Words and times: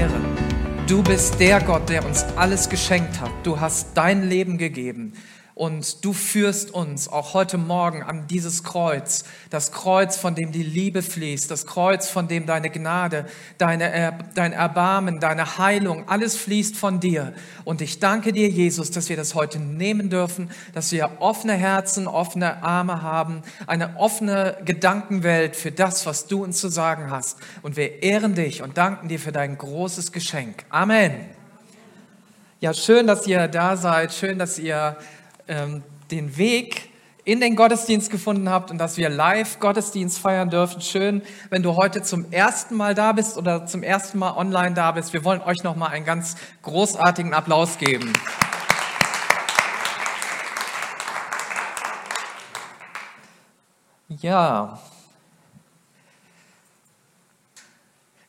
Ehre. 0.00 0.18
Du 0.88 1.02
bist 1.02 1.38
der 1.40 1.60
Gott, 1.60 1.90
der 1.90 2.06
uns 2.06 2.24
alles 2.36 2.70
geschenkt 2.70 3.20
hat. 3.20 3.30
Du 3.42 3.60
hast 3.60 3.88
dein 3.94 4.26
Leben 4.26 4.56
gegeben. 4.56 5.12
Und 5.60 6.06
du 6.06 6.14
führst 6.14 6.72
uns 6.72 7.06
auch 7.06 7.34
heute 7.34 7.58
Morgen 7.58 8.02
an 8.02 8.26
dieses 8.26 8.64
Kreuz, 8.64 9.24
das 9.50 9.72
Kreuz, 9.72 10.16
von 10.16 10.34
dem 10.34 10.52
die 10.52 10.62
Liebe 10.62 11.02
fließt, 11.02 11.50
das 11.50 11.66
Kreuz, 11.66 12.08
von 12.08 12.28
dem 12.28 12.46
deine 12.46 12.70
Gnade, 12.70 13.26
deine, 13.58 14.16
dein 14.34 14.54
Erbarmen, 14.54 15.20
deine 15.20 15.58
Heilung, 15.58 16.08
alles 16.08 16.34
fließt 16.34 16.76
von 16.76 16.98
dir. 16.98 17.34
Und 17.64 17.82
ich 17.82 17.98
danke 17.98 18.32
dir, 18.32 18.48
Jesus, 18.48 18.90
dass 18.90 19.10
wir 19.10 19.18
das 19.18 19.34
heute 19.34 19.58
nehmen 19.58 20.08
dürfen, 20.08 20.50
dass 20.72 20.92
wir 20.92 21.10
offene 21.18 21.52
Herzen, 21.52 22.06
offene 22.06 22.62
Arme 22.62 23.02
haben, 23.02 23.42
eine 23.66 23.98
offene 23.98 24.56
Gedankenwelt 24.64 25.56
für 25.56 25.72
das, 25.72 26.06
was 26.06 26.26
du 26.26 26.42
uns 26.42 26.58
zu 26.58 26.68
sagen 26.68 27.10
hast. 27.10 27.36
Und 27.60 27.76
wir 27.76 28.02
ehren 28.02 28.34
dich 28.34 28.62
und 28.62 28.78
danken 28.78 29.08
dir 29.08 29.20
für 29.20 29.30
dein 29.30 29.58
großes 29.58 30.10
Geschenk. 30.10 30.64
Amen. 30.70 31.12
Ja, 32.60 32.72
schön, 32.72 33.06
dass 33.06 33.26
ihr 33.26 33.46
da 33.48 33.76
seid. 33.76 34.14
Schön, 34.14 34.38
dass 34.38 34.58
ihr 34.58 34.96
ähm, 35.50 35.82
den 36.12 36.36
Weg 36.36 36.90
in 37.24 37.40
den 37.40 37.56
Gottesdienst 37.56 38.10
gefunden 38.10 38.48
habt 38.48 38.70
und 38.70 38.78
dass 38.78 38.96
wir 38.96 39.08
live 39.08 39.58
Gottesdienst 39.58 40.18
feiern 40.18 40.48
dürfen. 40.48 40.80
Schön, 40.80 41.22
wenn 41.50 41.62
du 41.62 41.76
heute 41.76 42.02
zum 42.02 42.32
ersten 42.32 42.76
Mal 42.76 42.94
da 42.94 43.12
bist 43.12 43.36
oder 43.36 43.66
zum 43.66 43.82
ersten 43.82 44.18
Mal 44.18 44.36
online 44.36 44.74
da 44.74 44.92
bist. 44.92 45.12
Wir 45.12 45.24
wollen 45.24 45.42
euch 45.42 45.62
nochmal 45.62 45.90
einen 45.90 46.06
ganz 46.06 46.36
großartigen 46.62 47.34
Applaus 47.34 47.78
geben. 47.78 48.12
Ja, 54.08 54.80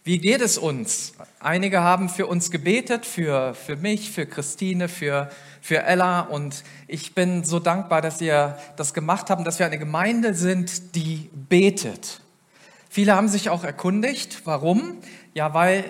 Wie 0.03 0.17
geht 0.17 0.41
es 0.41 0.57
uns? 0.57 1.13
Einige 1.39 1.81
haben 1.81 2.09
für 2.09 2.25
uns 2.25 2.49
gebetet, 2.49 3.05
für, 3.05 3.53
für 3.53 3.75
mich, 3.75 4.09
für 4.09 4.25
Christine, 4.25 4.89
für, 4.89 5.29
für 5.61 5.83
Ella. 5.83 6.21
Und 6.21 6.63
ich 6.87 7.15
bin 7.15 7.43
so 7.43 7.59
dankbar, 7.59 8.01
dass 8.01 8.19
ihr 8.19 8.57
das 8.75 8.93
gemacht 8.93 9.29
habt, 9.29 9.45
dass 9.47 9.59
wir 9.59 9.65
eine 9.65 9.77
Gemeinde 9.77 10.33
sind, 10.33 10.95
die 10.95 11.29
betet. 11.33 12.21
Viele 12.89 13.15
haben 13.15 13.29
sich 13.29 13.49
auch 13.49 13.63
erkundigt. 13.63 14.41
Warum? 14.43 14.97
Ja, 15.33 15.53
weil 15.53 15.85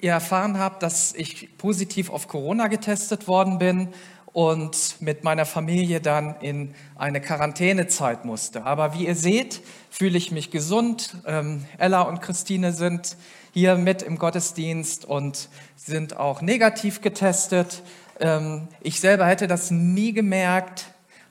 ihr 0.00 0.12
erfahren 0.12 0.58
habt, 0.58 0.82
dass 0.82 1.14
ich 1.14 1.56
positiv 1.58 2.10
auf 2.10 2.26
Corona 2.26 2.66
getestet 2.66 3.28
worden 3.28 3.58
bin 3.58 3.88
und 4.32 4.96
mit 5.00 5.24
meiner 5.24 5.44
Familie 5.44 6.00
dann 6.00 6.36
in 6.40 6.74
eine 6.96 7.20
Quarantänezeit 7.20 8.24
musste. 8.24 8.64
Aber 8.64 8.94
wie 8.94 9.06
ihr 9.06 9.14
seht, 9.14 9.60
fühle 9.90 10.16
ich 10.16 10.30
mich 10.30 10.50
gesund. 10.50 11.16
Ähm, 11.26 11.64
Ella 11.78 12.02
und 12.02 12.20
Christine 12.20 12.72
sind 12.72 13.16
hier 13.52 13.76
mit 13.76 14.02
im 14.02 14.18
Gottesdienst 14.18 15.04
und 15.04 15.48
sind 15.76 16.16
auch 16.16 16.42
negativ 16.42 17.00
getestet. 17.00 17.82
Ähm, 18.20 18.68
ich 18.82 19.00
selber 19.00 19.26
hätte 19.26 19.46
das 19.48 19.70
nie 19.70 20.12
gemerkt, 20.12 20.86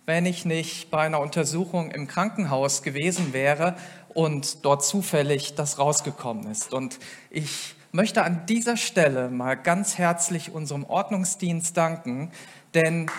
wenn 0.06 0.26
ich 0.26 0.44
nicht 0.44 0.90
bei 0.90 1.02
einer 1.02 1.20
Untersuchung 1.20 1.92
im 1.92 2.08
Krankenhaus 2.08 2.82
gewesen 2.82 3.32
wäre 3.32 3.76
und 4.10 4.66
dort 4.66 4.84
zufällig 4.84 5.54
das 5.54 5.78
rausgekommen 5.78 6.50
ist. 6.50 6.74
Und 6.74 6.98
ich 7.30 7.76
möchte 7.92 8.24
an 8.24 8.46
dieser 8.48 8.76
Stelle 8.76 9.30
mal 9.30 9.56
ganz 9.56 10.00
herzlich 10.00 10.52
unserem 10.52 10.84
Ordnungsdienst 10.84 11.78
danken, 11.78 12.32
denn 12.74 13.10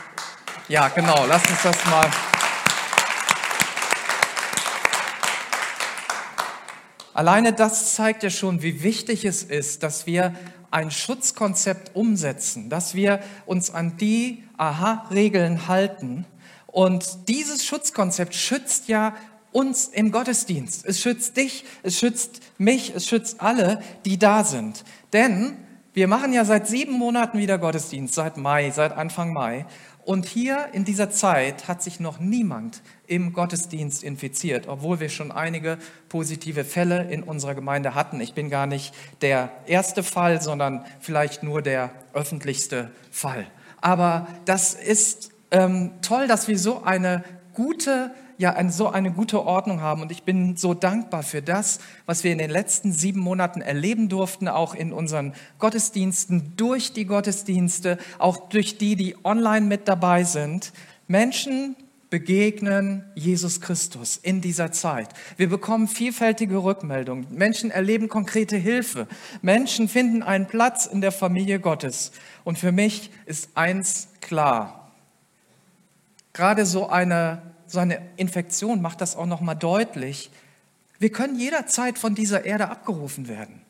ja, 0.69 0.89
genau, 0.89 1.27
lasst 1.27 1.49
uns 1.49 1.63
das 1.63 1.87
mal 1.87 2.11
Alleine 7.13 7.53
das 7.53 7.95
zeigt 7.97 8.23
ja 8.23 8.31
schon, 8.31 8.63
wie 8.63 8.83
wichtig 8.83 9.27
es 9.27 9.43
ist, 9.43 9.83
dass 9.83 10.07
wir 10.07 10.33
ein 10.71 10.91
Schutzkonzept 10.91 11.95
umsetzen, 11.95 12.71
dass 12.71 12.95
wir 12.95 13.21
uns 13.47 13.71
an 13.71 13.97
die 13.97 14.45
Aha-Regeln 14.57 15.69
halten. 15.69 16.27
Und 16.67 17.29
dieses 17.29 17.65
Schutzkonzept 17.65 18.35
schützt 18.35 18.89
ja 18.89 19.15
uns 19.53 19.89
im 19.89 20.13
Gottesdienst. 20.13 20.85
Es 20.87 21.01
schützt 21.01 21.37
dich, 21.37 21.65
es 21.83 21.99
schützt 21.99 22.41
mich, 22.59 22.95
es 22.95 23.07
schützt 23.07 23.41
alle, 23.41 23.83
die 24.05 24.19
da 24.19 24.45
sind. 24.45 24.85
Denn 25.13 25.57
wir 26.01 26.09
machen 26.09 26.33
ja 26.33 26.47
seit 26.47 26.67
sieben 26.67 26.95
Monaten 26.95 27.37
wieder 27.37 27.59
Gottesdienst, 27.59 28.15
seit 28.15 28.39
Mai, 28.39 28.71
seit 28.71 28.93
Anfang 28.93 29.35
Mai. 29.35 29.67
Und 30.03 30.25
hier 30.25 30.69
in 30.73 30.87
dieser 30.87 31.11
Zeit 31.11 31.69
hat 31.69 31.83
sich 31.83 32.01
noch 32.01 32.19
niemand 32.19 32.81
im 33.07 33.35
Gottesdienst 33.35 34.03
infiziert, 34.03 34.67
obwohl 34.67 34.99
wir 34.99 35.11
schon 35.11 35.31
einige 35.31 35.77
positive 36.09 36.65
Fälle 36.65 37.11
in 37.11 37.23
unserer 37.23 37.55
Gemeinde 37.55 37.95
hatten. 37.95 38.19
Ich 38.23 38.33
bin 38.33 38.49
gar 38.49 38.67
nicht 38.67 38.95
der 39.21 39.51
erste 39.67 40.03
Fall, 40.03 40.41
sondern 40.41 40.87
vielleicht 41.01 41.43
nur 41.43 41.61
der 41.61 41.91
öffentlichste 42.15 42.91
Fall. 43.11 43.47
Aber 43.83 44.27
das 44.47 44.73
ist 44.73 45.33
ähm, 45.51 45.91
toll, 46.01 46.29
dass 46.29 46.49
wir 46.49 46.59
so 46.59 46.83
eine 46.83 47.25
gute 47.53 48.11
ja 48.41 48.55
ein, 48.55 48.71
so 48.71 48.89
eine 48.89 49.13
gute 49.13 49.45
Ordnung 49.45 49.83
haben. 49.83 50.01
Und 50.01 50.11
ich 50.11 50.23
bin 50.23 50.57
so 50.57 50.73
dankbar 50.73 51.23
für 51.23 51.43
das, 51.43 51.79
was 52.07 52.25
wir 52.25 52.33
in 52.33 52.39
den 52.39 52.51
letzten 52.51 52.93
sieben 52.93 53.21
Monaten 53.21 53.61
erleben 53.61 54.09
durften, 54.09 54.49
auch 54.49 54.75
in 54.75 54.93
unseren 54.93 55.35
Gottesdiensten, 55.59 56.55
durch 56.57 56.95
die 56.95 57.05
Gottesdienste, 57.05 57.99
auch 58.19 58.49
durch 58.49 58.79
die, 58.79 58.97
die 58.97 59.15
online 59.25 59.67
mit 59.67 59.89
dabei 59.89 60.25
sind. 60.25 60.73
Menschen 61.07 61.77
begegnen 62.09 63.05
Jesus 63.15 63.61
Christus 63.61 64.17
in 64.17 64.41
dieser 64.41 64.73
Zeit. 64.73 65.11
Wir 65.37 65.51
bekommen 65.51 65.87
vielfältige 65.87 66.57
Rückmeldungen. 66.57 67.27
Menschen 67.31 67.71
erleben 67.71 68.09
konkrete 68.09 68.57
Hilfe. 68.57 69.07
Menschen 69.43 69.87
finden 69.87 70.23
einen 70.23 70.47
Platz 70.47 70.87
in 70.87 71.03
der 71.03 71.13
Familie 71.13 71.61
Gottes. 71.61 72.11
Und 72.43 72.59
für 72.59 72.73
mich 72.73 73.11
ist 73.27 73.51
eins 73.55 74.09
klar. 74.23 74.91
Gerade 76.33 76.65
so 76.65 76.89
eine 76.89 77.50
so 77.71 77.79
eine 77.79 78.03
Infektion 78.17 78.83
macht 78.83 79.01
das 79.01 79.17
auch 79.17 79.27
noch 79.27 79.41
mal 79.41 79.55
deutlich. 79.55 80.31
Wir 80.99 81.11
können 81.11 81.39
jederzeit 81.39 81.99
von 81.99 82.15
dieser 82.15 82.45
Erde 82.45 82.69
abgerufen 82.69 83.29
werden. 83.29 83.63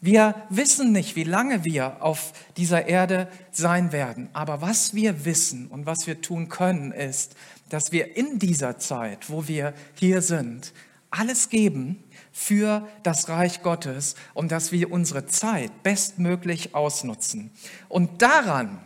Wir 0.00 0.34
wissen 0.50 0.92
nicht, 0.92 1.16
wie 1.16 1.24
lange 1.24 1.64
wir 1.64 2.02
auf 2.02 2.32
dieser 2.58 2.88
Erde 2.88 3.28
sein 3.52 3.92
werden. 3.92 4.28
Aber 4.32 4.60
was 4.60 4.92
wir 4.92 5.24
wissen 5.24 5.68
und 5.68 5.86
was 5.86 6.06
wir 6.06 6.20
tun 6.20 6.48
können, 6.48 6.92
ist, 6.92 7.36
dass 7.70 7.90
wir 7.90 8.16
in 8.16 8.38
dieser 8.38 8.78
Zeit, 8.78 9.30
wo 9.30 9.48
wir 9.48 9.72
hier 9.94 10.20
sind, 10.20 10.72
alles 11.10 11.48
geben 11.48 12.02
für 12.32 12.86
das 13.02 13.28
Reich 13.28 13.62
Gottes 13.62 14.16
und 14.34 14.52
dass 14.52 14.72
wir 14.72 14.90
unsere 14.90 15.26
Zeit 15.26 15.82
bestmöglich 15.82 16.74
ausnutzen. 16.74 17.52
Und 17.88 18.20
daran 18.20 18.80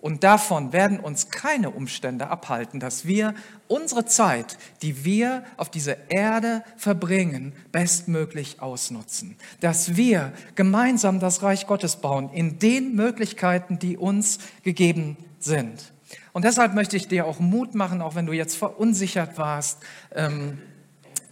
und 0.00 0.22
davon 0.22 0.72
werden 0.72 1.00
uns 1.00 1.30
keine 1.30 1.70
Umstände 1.70 2.28
abhalten, 2.28 2.78
dass 2.78 3.06
wir 3.06 3.34
unsere 3.66 4.04
Zeit, 4.04 4.56
die 4.80 5.04
wir 5.04 5.42
auf 5.56 5.70
dieser 5.70 6.10
Erde 6.10 6.62
verbringen, 6.76 7.52
bestmöglich 7.72 8.62
ausnutzen. 8.62 9.36
Dass 9.60 9.96
wir 9.96 10.32
gemeinsam 10.54 11.18
das 11.18 11.42
Reich 11.42 11.66
Gottes 11.66 11.96
bauen 11.96 12.30
in 12.32 12.60
den 12.60 12.94
Möglichkeiten, 12.94 13.80
die 13.80 13.96
uns 13.96 14.38
gegeben 14.62 15.16
sind. 15.40 15.92
Und 16.32 16.44
deshalb 16.44 16.74
möchte 16.74 16.96
ich 16.96 17.08
dir 17.08 17.26
auch 17.26 17.40
Mut 17.40 17.74
machen, 17.74 18.00
auch 18.00 18.14
wenn 18.14 18.26
du 18.26 18.32
jetzt 18.32 18.56
verunsichert 18.56 19.36
warst. 19.36 19.78
Ähm, 20.14 20.58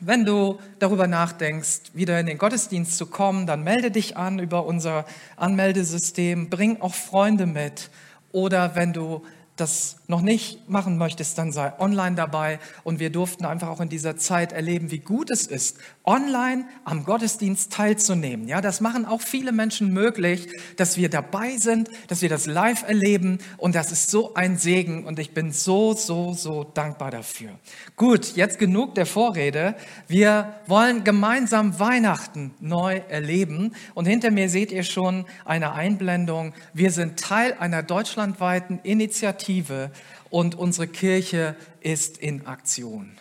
wenn 0.00 0.24
du 0.24 0.58
darüber 0.80 1.06
nachdenkst, 1.06 1.94
wieder 1.94 2.18
in 2.18 2.26
den 2.26 2.36
Gottesdienst 2.36 2.98
zu 2.98 3.06
kommen, 3.06 3.46
dann 3.46 3.62
melde 3.62 3.92
dich 3.92 4.16
an 4.16 4.40
über 4.40 4.66
unser 4.66 5.06
Anmeldesystem, 5.36 6.50
bring 6.50 6.80
auch 6.80 6.94
Freunde 6.94 7.46
mit 7.46 7.90
oder 8.36 8.74
wenn 8.74 8.92
du 8.92 9.22
das 9.56 9.96
noch 10.08 10.20
nicht 10.20 10.68
machen 10.68 10.98
möchtest, 10.98 11.38
dann 11.38 11.52
sei 11.52 11.72
online 11.78 12.16
dabei. 12.16 12.58
Und 12.84 13.00
wir 13.00 13.10
durften 13.10 13.44
einfach 13.44 13.68
auch 13.68 13.80
in 13.80 13.88
dieser 13.88 14.16
Zeit 14.16 14.52
erleben, 14.52 14.90
wie 14.90 15.00
gut 15.00 15.30
es 15.30 15.46
ist, 15.46 15.78
online 16.04 16.66
am 16.84 17.04
Gottesdienst 17.04 17.72
teilzunehmen. 17.72 18.46
Ja, 18.46 18.60
das 18.60 18.80
machen 18.80 19.04
auch 19.04 19.20
viele 19.20 19.52
Menschen 19.52 19.92
möglich, 19.92 20.48
dass 20.76 20.96
wir 20.96 21.10
dabei 21.10 21.56
sind, 21.56 21.88
dass 22.08 22.22
wir 22.22 22.28
das 22.28 22.46
live 22.46 22.84
erleben. 22.86 23.38
Und 23.56 23.74
das 23.74 23.90
ist 23.90 24.10
so 24.10 24.34
ein 24.34 24.56
Segen. 24.56 25.04
Und 25.04 25.18
ich 25.18 25.32
bin 25.32 25.50
so, 25.50 25.94
so, 25.94 26.32
so 26.32 26.64
dankbar 26.64 27.10
dafür. 27.10 27.50
Gut, 27.96 28.36
jetzt 28.36 28.58
genug 28.58 28.94
der 28.94 29.06
Vorrede. 29.06 29.74
Wir 30.06 30.54
wollen 30.66 31.02
gemeinsam 31.02 31.78
Weihnachten 31.80 32.54
neu 32.60 33.00
erleben. 33.08 33.72
Und 33.94 34.06
hinter 34.06 34.30
mir 34.30 34.48
seht 34.48 34.70
ihr 34.70 34.84
schon 34.84 35.26
eine 35.44 35.72
Einblendung. 35.72 36.54
Wir 36.72 36.90
sind 36.90 37.18
Teil 37.18 37.54
einer 37.58 37.82
deutschlandweiten 37.82 38.80
Initiative 38.82 39.90
und 40.30 40.54
unsere 40.54 40.86
Kirche 40.86 41.56
ist 41.80 42.18
in 42.18 42.46
Aktion. 42.46 43.12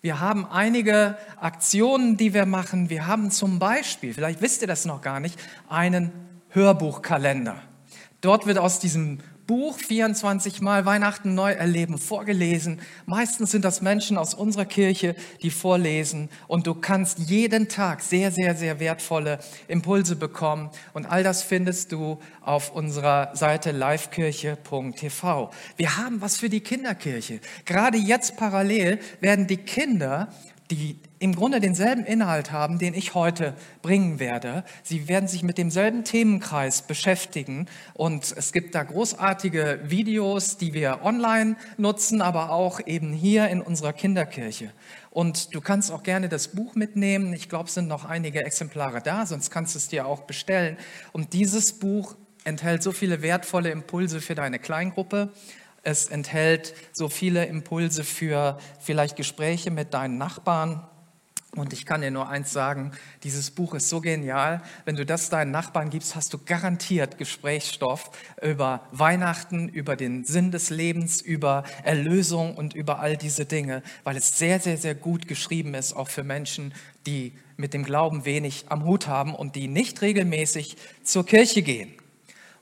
Wir 0.00 0.18
haben 0.18 0.46
einige 0.46 1.16
Aktionen, 1.40 2.16
die 2.16 2.34
wir 2.34 2.44
machen. 2.44 2.90
Wir 2.90 3.06
haben 3.06 3.30
zum 3.30 3.60
Beispiel, 3.60 4.12
vielleicht 4.14 4.40
wisst 4.40 4.60
ihr 4.62 4.68
das 4.68 4.84
noch 4.84 5.00
gar 5.00 5.20
nicht, 5.20 5.38
einen 5.68 6.10
Hörbuchkalender. 6.48 7.62
Dort 8.20 8.46
wird 8.46 8.58
aus 8.58 8.80
diesem 8.80 9.18
Buch 9.52 9.78
24 9.78 10.62
Mal 10.62 10.86
Weihnachten 10.86 11.34
neu 11.34 11.52
erleben 11.52 11.98
vorgelesen. 11.98 12.80
Meistens 13.04 13.50
sind 13.50 13.66
das 13.66 13.82
Menschen 13.82 14.16
aus 14.16 14.32
unserer 14.32 14.64
Kirche, 14.64 15.14
die 15.42 15.50
vorlesen. 15.50 16.30
Und 16.48 16.66
du 16.66 16.72
kannst 16.74 17.18
jeden 17.18 17.68
Tag 17.68 18.00
sehr, 18.00 18.32
sehr, 18.32 18.54
sehr 18.56 18.80
wertvolle 18.80 19.40
Impulse 19.68 20.16
bekommen. 20.16 20.70
Und 20.94 21.04
all 21.04 21.22
das 21.22 21.42
findest 21.42 21.92
du 21.92 22.18
auf 22.40 22.74
unserer 22.74 23.36
Seite 23.36 23.72
livekirche.tv. 23.72 25.50
Wir 25.76 25.98
haben 25.98 26.22
was 26.22 26.38
für 26.38 26.48
die 26.48 26.60
Kinderkirche. 26.60 27.40
Gerade 27.66 27.98
jetzt 27.98 28.38
parallel 28.38 29.00
werden 29.20 29.46
die 29.48 29.58
Kinder 29.58 30.28
die 30.70 30.96
im 31.22 31.36
Grunde 31.36 31.60
denselben 31.60 32.04
Inhalt 32.04 32.50
haben, 32.50 32.80
den 32.80 32.94
ich 32.94 33.14
heute 33.14 33.54
bringen 33.80 34.18
werde. 34.18 34.64
Sie 34.82 35.06
werden 35.06 35.28
sich 35.28 35.44
mit 35.44 35.56
demselben 35.56 36.02
Themenkreis 36.02 36.82
beschäftigen 36.82 37.66
und 37.94 38.34
es 38.36 38.52
gibt 38.52 38.74
da 38.74 38.82
großartige 38.82 39.80
Videos, 39.84 40.56
die 40.56 40.74
wir 40.74 41.04
online 41.04 41.54
nutzen, 41.76 42.22
aber 42.22 42.50
auch 42.50 42.80
eben 42.84 43.12
hier 43.12 43.46
in 43.48 43.60
unserer 43.62 43.92
Kinderkirche. 43.92 44.72
Und 45.10 45.54
du 45.54 45.60
kannst 45.60 45.92
auch 45.92 46.02
gerne 46.02 46.28
das 46.28 46.48
Buch 46.48 46.74
mitnehmen. 46.74 47.32
Ich 47.34 47.48
glaube, 47.48 47.68
es 47.68 47.74
sind 47.74 47.86
noch 47.86 48.04
einige 48.04 48.44
Exemplare 48.44 49.00
da, 49.00 49.24
sonst 49.24 49.50
kannst 49.50 49.76
du 49.76 49.78
es 49.78 49.86
dir 49.86 50.06
auch 50.06 50.22
bestellen. 50.22 50.76
Und 51.12 51.34
dieses 51.34 51.74
Buch 51.78 52.16
enthält 52.42 52.82
so 52.82 52.90
viele 52.90 53.22
wertvolle 53.22 53.70
Impulse 53.70 54.20
für 54.20 54.34
deine 54.34 54.58
Kleingruppe. 54.58 55.32
Es 55.84 56.06
enthält 56.06 56.74
so 56.92 57.08
viele 57.08 57.44
Impulse 57.44 58.02
für 58.02 58.58
vielleicht 58.80 59.14
Gespräche 59.14 59.70
mit 59.70 59.94
deinen 59.94 60.18
Nachbarn. 60.18 60.88
Und 61.54 61.74
ich 61.74 61.84
kann 61.84 62.00
dir 62.00 62.10
nur 62.10 62.30
eins 62.30 62.50
sagen, 62.50 62.92
dieses 63.24 63.50
Buch 63.50 63.74
ist 63.74 63.90
so 63.90 64.00
genial. 64.00 64.62
Wenn 64.86 64.96
du 64.96 65.04
das 65.04 65.28
deinen 65.28 65.50
Nachbarn 65.50 65.90
gibst, 65.90 66.16
hast 66.16 66.32
du 66.32 66.38
garantiert 66.38 67.18
Gesprächsstoff 67.18 68.10
über 68.40 68.86
Weihnachten, 68.90 69.68
über 69.68 69.94
den 69.94 70.24
Sinn 70.24 70.50
des 70.50 70.70
Lebens, 70.70 71.20
über 71.20 71.64
Erlösung 71.82 72.56
und 72.56 72.72
über 72.72 73.00
all 73.00 73.18
diese 73.18 73.44
Dinge, 73.44 73.82
weil 74.02 74.16
es 74.16 74.38
sehr, 74.38 74.60
sehr, 74.60 74.78
sehr 74.78 74.94
gut 74.94 75.28
geschrieben 75.28 75.74
ist, 75.74 75.92
auch 75.92 76.08
für 76.08 76.24
Menschen, 76.24 76.72
die 77.04 77.34
mit 77.58 77.74
dem 77.74 77.84
Glauben 77.84 78.24
wenig 78.24 78.64
am 78.70 78.84
Hut 78.84 79.06
haben 79.06 79.34
und 79.34 79.54
die 79.54 79.68
nicht 79.68 80.00
regelmäßig 80.00 80.78
zur 81.04 81.26
Kirche 81.26 81.60
gehen. 81.60 81.92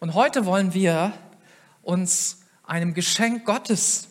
Und 0.00 0.14
heute 0.14 0.46
wollen 0.46 0.74
wir 0.74 1.12
uns 1.82 2.38
einem 2.64 2.92
Geschenk 2.94 3.44
Gottes 3.44 4.08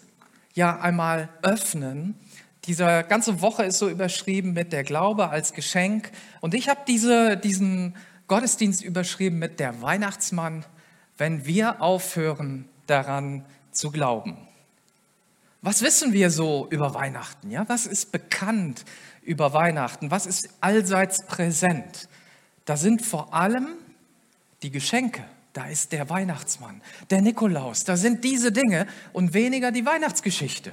ja 0.53 0.79
einmal 0.79 1.27
öffnen. 1.41 2.15
Diese 2.69 3.03
ganze 3.09 3.41
Woche 3.41 3.63
ist 3.63 3.79
so 3.79 3.89
überschrieben 3.89 4.53
mit 4.53 4.73
der 4.73 4.83
Glaube 4.83 5.29
als 5.31 5.53
Geschenk. 5.53 6.11
Und 6.39 6.53
ich 6.53 6.69
habe 6.69 6.81
diese, 6.87 7.35
diesen 7.35 7.95
Gottesdienst 8.27 8.83
überschrieben 8.83 9.39
mit 9.39 9.59
der 9.59 9.81
Weihnachtsmann, 9.81 10.63
wenn 11.17 11.47
wir 11.47 11.81
aufhören 11.81 12.69
daran 12.85 13.43
zu 13.71 13.89
glauben. 13.89 14.37
Was 15.63 15.81
wissen 15.81 16.13
wir 16.13 16.29
so 16.29 16.67
über 16.69 16.93
Weihnachten? 16.93 17.49
Ja, 17.49 17.67
was 17.67 17.87
ist 17.87 18.11
bekannt 18.11 18.85
über 19.23 19.51
Weihnachten? 19.53 20.11
Was 20.11 20.27
ist 20.27 20.49
allseits 20.61 21.25
präsent? 21.25 22.07
Da 22.65 22.77
sind 22.77 23.01
vor 23.01 23.33
allem 23.33 23.69
die 24.61 24.69
Geschenke. 24.69 25.23
Da 25.53 25.65
ist 25.65 25.91
der 25.91 26.07
Weihnachtsmann, 26.11 26.83
der 27.09 27.23
Nikolaus, 27.23 27.83
da 27.83 27.97
sind 27.97 28.23
diese 28.23 28.51
Dinge 28.51 28.85
und 29.11 29.33
weniger 29.33 29.71
die 29.71 29.87
Weihnachtsgeschichte. 29.87 30.71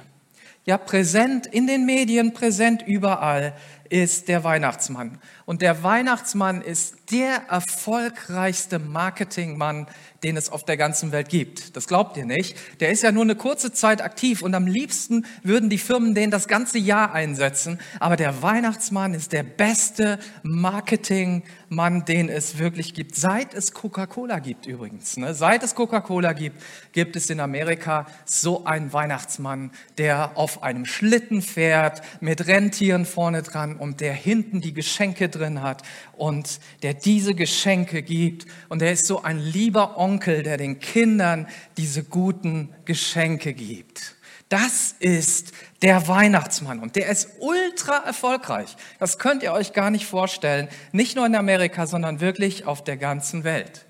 Ja, 0.67 0.77
präsent 0.77 1.47
in 1.47 1.65
den 1.65 1.85
Medien, 1.85 2.33
präsent 2.33 2.85
überall 2.85 3.53
ist 3.89 4.27
der 4.27 4.43
Weihnachtsmann. 4.43 5.19
Und 5.45 5.61
der 5.61 5.83
Weihnachtsmann 5.83 6.61
ist 6.61 6.95
der 7.11 7.43
erfolgreichste 7.49 8.79
Marketingmann, 8.79 9.87
den 10.23 10.35
es 10.35 10.49
auf 10.49 10.65
der 10.65 10.77
ganzen 10.77 11.11
Welt 11.11 11.29
gibt. 11.29 11.75
Das 11.75 11.87
glaubt 11.87 12.17
ihr 12.17 12.25
nicht. 12.25 12.57
Der 12.79 12.89
ist 12.89 13.03
ja 13.03 13.11
nur 13.11 13.23
eine 13.23 13.35
kurze 13.35 13.71
Zeit 13.71 14.01
aktiv 14.01 14.41
und 14.41 14.55
am 14.55 14.67
liebsten 14.67 15.25
würden 15.43 15.69
die 15.69 15.77
Firmen 15.77 16.15
den 16.15 16.31
das 16.31 16.47
ganze 16.47 16.79
Jahr 16.79 17.13
einsetzen. 17.13 17.79
Aber 17.99 18.15
der 18.15 18.41
Weihnachtsmann 18.41 19.13
ist 19.13 19.31
der 19.31 19.43
beste 19.43 20.19
Marketingmann, 20.43 22.05
den 22.05 22.29
es 22.29 22.57
wirklich 22.57 22.93
gibt. 22.93 23.15
Seit 23.15 23.53
es 23.53 23.73
Coca-Cola 23.73 24.39
gibt 24.39 24.65
übrigens. 24.65 25.17
Ne? 25.17 25.33
Seit 25.33 25.63
es 25.63 25.75
Coca-Cola 25.75 26.33
gibt, 26.33 26.61
gibt 26.91 27.15
es 27.15 27.29
in 27.29 27.39
Amerika 27.39 28.07
so 28.25 28.65
einen 28.65 28.91
Weihnachtsmann, 28.91 29.71
der 29.97 30.35
auf 30.35 30.63
einem 30.63 30.85
Schlitten 30.85 31.41
fährt, 31.41 32.01
mit 32.21 32.47
Rentieren 32.47 33.05
vorne 33.05 33.43
dran 33.43 33.76
und 33.77 34.01
der 34.01 34.13
hinten 34.13 34.61
die 34.61 34.73
Geschenke 34.73 35.29
drin 35.29 35.61
hat 35.61 35.83
und 36.13 36.59
der 36.83 36.93
diese 36.93 37.35
Geschenke 37.35 38.01
gibt. 38.03 38.45
Und 38.69 38.81
er 38.81 38.91
ist 38.91 39.05
so 39.05 39.23
ein 39.23 39.39
lieber 39.39 39.97
Onkel, 39.97 40.43
der 40.43 40.57
den 40.57 40.79
Kindern 40.79 41.47
diese 41.77 42.03
guten 42.03 42.73
Geschenke 42.85 43.53
gibt. 43.53 44.15
Das 44.49 44.95
ist 44.99 45.51
der 45.81 46.07
Weihnachtsmann 46.07 46.79
und 46.79 46.95
der 46.95 47.09
ist 47.09 47.29
ultra 47.39 47.97
erfolgreich. 48.05 48.77
Das 48.97 49.19
könnt 49.19 49.43
ihr 49.43 49.51
euch 49.51 49.73
gar 49.73 49.91
nicht 49.91 50.05
vorstellen. 50.05 50.69
Nicht 50.93 51.17
nur 51.17 51.25
in 51.25 51.35
Amerika, 51.35 51.85
sondern 51.85 52.21
wirklich 52.21 52.65
auf 52.65 52.83
der 52.83 52.95
ganzen 52.95 53.43
Welt. 53.43 53.85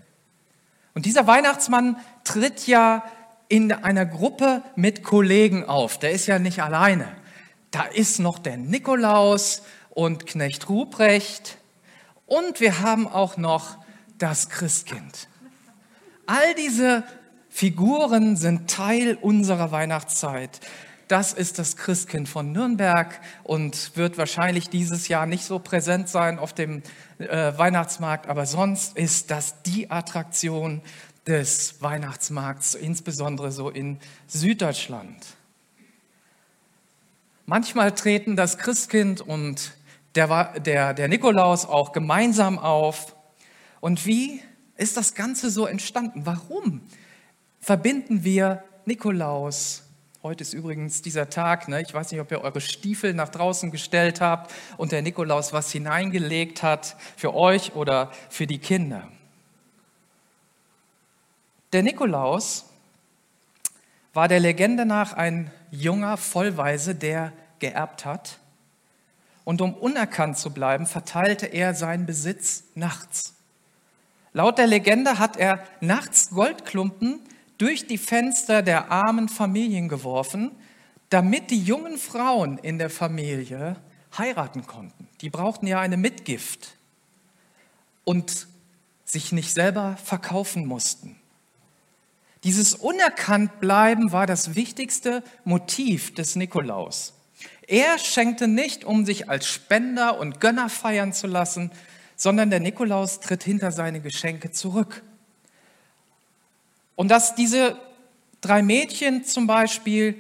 Und 0.95 1.05
dieser 1.05 1.27
Weihnachtsmann 1.27 1.97
tritt 2.23 2.65
ja 2.65 3.03
in 3.49 3.71
einer 3.71 4.05
Gruppe 4.05 4.63
mit 4.75 5.03
Kollegen 5.03 5.63
auf. 5.63 5.99
Der 5.99 6.11
ist 6.11 6.25
ja 6.25 6.39
nicht 6.39 6.61
alleine. 6.61 7.07
Da 7.71 7.83
ist 7.83 8.19
noch 8.19 8.39
der 8.39 8.57
Nikolaus 8.57 9.61
und 9.97 10.27
Knecht 10.27 10.69
Ruprecht 10.69 11.57
und 12.27 12.59
wir 12.59 12.81
haben 12.81 13.07
auch 13.07 13.35
noch 13.35 13.79
das 14.19 14.49
Christkind. 14.49 15.27
All 16.27 16.53
diese 16.53 17.03
Figuren 17.49 18.37
sind 18.37 18.69
Teil 18.69 19.17
unserer 19.19 19.71
Weihnachtszeit. 19.71 20.59
Das 21.07 21.33
ist 21.33 21.57
das 21.57 21.77
Christkind 21.77 22.29
von 22.29 22.51
Nürnberg 22.51 23.19
und 23.41 23.97
wird 23.97 24.19
wahrscheinlich 24.19 24.69
dieses 24.69 25.07
Jahr 25.07 25.25
nicht 25.25 25.43
so 25.43 25.57
präsent 25.57 26.09
sein 26.09 26.37
auf 26.37 26.53
dem 26.53 26.83
äh, 27.17 27.57
Weihnachtsmarkt, 27.57 28.27
aber 28.27 28.45
sonst 28.45 28.95
ist 28.95 29.31
das 29.31 29.63
die 29.63 29.89
Attraktion 29.89 30.83
des 31.25 31.81
Weihnachtsmarkts, 31.81 32.75
insbesondere 32.75 33.51
so 33.51 33.71
in 33.71 33.97
Süddeutschland. 34.27 35.25
Manchmal 37.47 37.93
treten 37.93 38.35
das 38.35 38.59
Christkind 38.59 39.21
und 39.21 39.76
der, 40.17 40.59
der, 40.59 40.93
der 40.95 41.07
Nikolaus 41.07 41.65
auch 41.65 41.91
gemeinsam 41.91 42.57
auf. 42.57 43.15
Und 43.79 44.05
wie 44.05 44.41
ist 44.75 44.97
das 44.97 45.13
Ganze 45.13 45.51
so 45.51 45.65
entstanden? 45.67 46.25
Warum 46.25 46.81
verbinden 47.59 48.23
wir 48.23 48.63
Nikolaus? 48.85 49.83
Heute 50.23 50.41
ist 50.41 50.53
übrigens 50.53 51.03
dieser 51.03 51.29
Tag, 51.29 51.67
ne? 51.67 51.81
ich 51.81 51.93
weiß 51.93 52.11
nicht, 52.11 52.19
ob 52.19 52.31
ihr 52.31 52.41
eure 52.41 52.59
Stiefel 52.59 53.13
nach 53.13 53.29
draußen 53.29 53.69
gestellt 53.69 54.19
habt 54.19 54.51
und 54.75 54.91
der 54.91 55.03
Nikolaus 55.03 55.53
was 55.53 55.71
hineingelegt 55.71 56.63
hat 56.63 56.97
für 57.15 57.35
euch 57.35 57.75
oder 57.75 58.11
für 58.29 58.47
die 58.47 58.57
Kinder. 58.57 59.07
Der 61.71 61.83
Nikolaus 61.83 62.65
war 64.13 64.27
der 64.27 64.39
Legende 64.39 64.85
nach 64.85 65.13
ein 65.13 65.51
junger 65.69 66.17
Vollweise, 66.17 66.95
der 66.95 67.31
geerbt 67.59 68.03
hat 68.03 68.39
und 69.47 69.61
um 69.61 69.73
unerkannt 69.75 70.37
zu 70.37 70.49
bleiben, 70.49 70.85
verteilte 70.85 71.45
er 71.45 71.73
seinen 71.73 72.05
Besitz 72.05 72.65
nachts. 72.75 73.33
Laut 74.33 74.57
der 74.57 74.67
Legende 74.67 75.19
hat 75.19 75.37
er 75.37 75.63
nachts 75.79 76.31
Goldklumpen 76.31 77.21
durch 77.57 77.87
die 77.87 77.97
Fenster 77.97 78.61
der 78.61 78.91
armen 78.91 79.29
Familien 79.29 79.87
geworfen, 79.87 80.51
damit 81.07 81.49
die 81.49 81.63
jungen 81.63 81.97
Frauen 81.97 82.57
in 82.57 82.77
der 82.77 82.89
Familie 82.89 83.77
heiraten 84.17 84.67
konnten. 84.67 85.07
Die 85.21 85.29
brauchten 85.29 85.65
ja 85.65 85.79
eine 85.79 85.95
Mitgift 85.95 86.75
und 88.03 88.47
sich 89.05 89.31
nicht 89.31 89.53
selber 89.53 89.95
verkaufen 90.03 90.65
mussten. 90.65 91.15
Dieses 92.43 92.75
Unerkanntbleiben 92.75 94.11
war 94.11 94.27
das 94.27 94.55
wichtigste 94.55 95.23
Motiv 95.45 96.13
des 96.13 96.35
Nikolaus. 96.35 97.16
Er 97.67 97.99
schenkte 97.99 98.47
nicht, 98.47 98.85
um 98.85 99.05
sich 99.05 99.29
als 99.29 99.45
Spender 99.45 100.19
und 100.19 100.39
Gönner 100.39 100.69
feiern 100.69 101.11
zu 101.11 101.27
lassen, 101.27 101.71
sondern 102.15 102.49
der 102.49 102.61
Nikolaus 102.61 103.19
tritt 103.19 103.43
hinter 103.43 103.71
seine 103.71 103.99
Geschenke 103.99 104.51
zurück. 104.51 105.03
Und 106.95 107.09
dass 107.09 107.35
diese 107.35 107.77
drei 108.39 108.63
Mädchen 108.63 109.25
zum 109.25 109.47
Beispiel, 109.47 110.15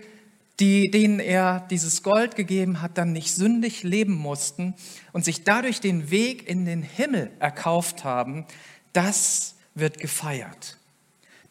die, 0.59 0.91
denen 0.91 1.19
er 1.19 1.65
dieses 1.71 2.03
Gold 2.03 2.35
gegeben 2.35 2.81
hat, 2.81 2.97
dann 2.97 3.13
nicht 3.13 3.33
sündig 3.33 3.83
leben 3.83 4.13
mussten 4.13 4.75
und 5.13 5.23
sich 5.23 5.43
dadurch 5.43 5.79
den 5.79 6.11
Weg 6.11 6.47
in 6.47 6.65
den 6.65 6.83
Himmel 6.83 7.31
erkauft 7.39 8.03
haben, 8.03 8.45
das 8.91 9.55
wird 9.73 9.99
gefeiert. 9.99 10.77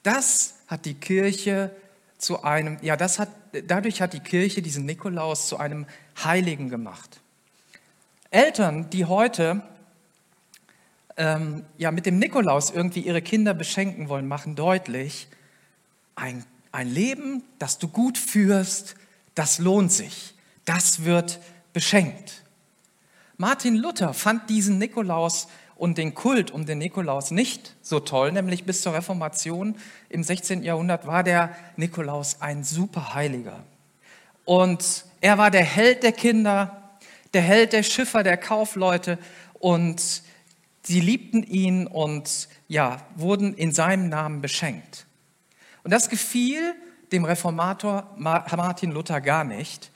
Das 0.02 0.56
hat 0.66 0.84
die 0.84 0.94
Kirche 0.94 1.74
zu 2.18 2.42
einem, 2.42 2.78
ja, 2.82 2.96
das 2.96 3.18
hat, 3.18 3.28
dadurch 3.62 4.00
hat 4.00 4.12
die 4.12 4.20
Kirche 4.20 4.62
diesen 4.62 4.84
Nikolaus 4.84 5.48
zu 5.48 5.58
einem 5.58 5.86
Heiligen 6.22 6.68
gemacht. 6.68 7.20
Eltern, 8.30 8.90
die 8.90 9.04
heute 9.04 9.62
ähm, 11.16 11.64
ja, 11.78 11.90
mit 11.90 12.06
dem 12.06 12.18
Nikolaus 12.18 12.70
irgendwie 12.70 13.00
ihre 13.00 13.22
Kinder 13.22 13.54
beschenken 13.54 14.08
wollen, 14.08 14.28
machen 14.28 14.54
deutlich, 14.54 15.28
ein, 16.14 16.44
ein 16.72 16.88
Leben, 16.88 17.42
das 17.58 17.78
du 17.78 17.88
gut 17.88 18.18
führst, 18.18 18.96
das 19.34 19.58
lohnt 19.58 19.92
sich. 19.92 20.34
Das 20.64 21.04
wird 21.04 21.40
beschenkt. 21.72 22.42
Martin 23.36 23.76
Luther 23.76 24.14
fand 24.14 24.48
diesen 24.48 24.78
Nikolaus 24.78 25.48
und 25.76 25.98
den 25.98 26.14
Kult 26.14 26.50
um 26.50 26.66
den 26.66 26.78
Nikolaus 26.78 27.30
nicht 27.30 27.76
so 27.82 28.00
toll, 28.00 28.32
nämlich 28.32 28.64
bis 28.64 28.80
zur 28.80 28.94
Reformation 28.94 29.76
im 30.08 30.22
16. 30.22 30.62
Jahrhundert 30.62 31.06
war 31.06 31.22
der 31.22 31.54
Nikolaus 31.76 32.40
ein 32.40 32.64
Superheiliger. 32.64 33.62
Und 34.44 35.04
er 35.20 35.38
war 35.38 35.50
der 35.50 35.64
Held 35.64 36.02
der 36.02 36.12
Kinder, 36.12 36.98
der 37.34 37.42
Held 37.42 37.72
der 37.72 37.82
Schiffer, 37.82 38.22
der 38.22 38.36
Kaufleute 38.36 39.18
und 39.54 40.22
sie 40.82 41.00
liebten 41.00 41.42
ihn 41.42 41.86
und 41.86 42.48
ja, 42.68 43.02
wurden 43.16 43.54
in 43.54 43.72
seinem 43.72 44.08
Namen 44.08 44.40
beschenkt. 44.40 45.06
Und 45.82 45.90
das 45.90 46.08
gefiel 46.08 46.74
dem 47.12 47.24
Reformator 47.24 48.14
Martin 48.16 48.90
Luther 48.90 49.20
gar 49.20 49.44
nicht. 49.44 49.90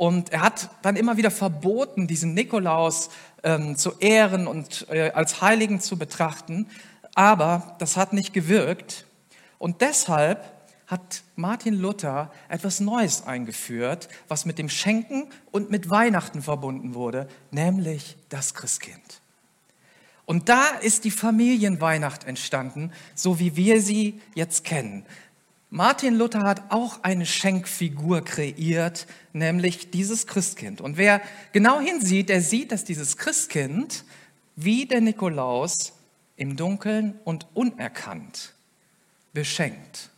Und 0.00 0.32
er 0.32 0.40
hat 0.40 0.70
dann 0.80 0.96
immer 0.96 1.18
wieder 1.18 1.30
verboten, 1.30 2.06
diesen 2.06 2.32
Nikolaus 2.32 3.10
ähm, 3.42 3.76
zu 3.76 3.98
ehren 3.98 4.46
und 4.46 4.86
äh, 4.88 5.10
als 5.10 5.42
Heiligen 5.42 5.78
zu 5.78 5.98
betrachten. 5.98 6.68
Aber 7.14 7.76
das 7.80 7.98
hat 7.98 8.14
nicht 8.14 8.32
gewirkt. 8.32 9.04
Und 9.58 9.82
deshalb 9.82 10.42
hat 10.86 11.22
Martin 11.36 11.74
Luther 11.74 12.32
etwas 12.48 12.80
Neues 12.80 13.26
eingeführt, 13.26 14.08
was 14.26 14.46
mit 14.46 14.56
dem 14.56 14.70
Schenken 14.70 15.26
und 15.50 15.70
mit 15.70 15.90
Weihnachten 15.90 16.40
verbunden 16.40 16.94
wurde, 16.94 17.28
nämlich 17.50 18.16
das 18.30 18.54
Christkind. 18.54 19.20
Und 20.24 20.48
da 20.48 20.66
ist 20.80 21.04
die 21.04 21.10
Familienweihnacht 21.10 22.24
entstanden, 22.24 22.90
so 23.14 23.38
wie 23.38 23.54
wir 23.54 23.82
sie 23.82 24.18
jetzt 24.34 24.64
kennen. 24.64 25.04
Martin 25.72 26.16
Luther 26.16 26.42
hat 26.42 26.72
auch 26.72 27.04
eine 27.04 27.24
Schenkfigur 27.24 28.24
kreiert, 28.24 29.06
nämlich 29.32 29.92
dieses 29.92 30.26
Christkind. 30.26 30.80
Und 30.80 30.96
wer 30.96 31.22
genau 31.52 31.78
hinsieht, 31.78 32.28
der 32.28 32.42
sieht, 32.42 32.72
dass 32.72 32.84
dieses 32.84 33.16
Christkind 33.16 34.04
wie 34.56 34.86
der 34.86 35.00
Nikolaus 35.00 35.92
im 36.36 36.56
Dunkeln 36.56 37.18
und 37.24 37.46
unerkannt 37.54 38.54
beschenkt. 39.32 40.10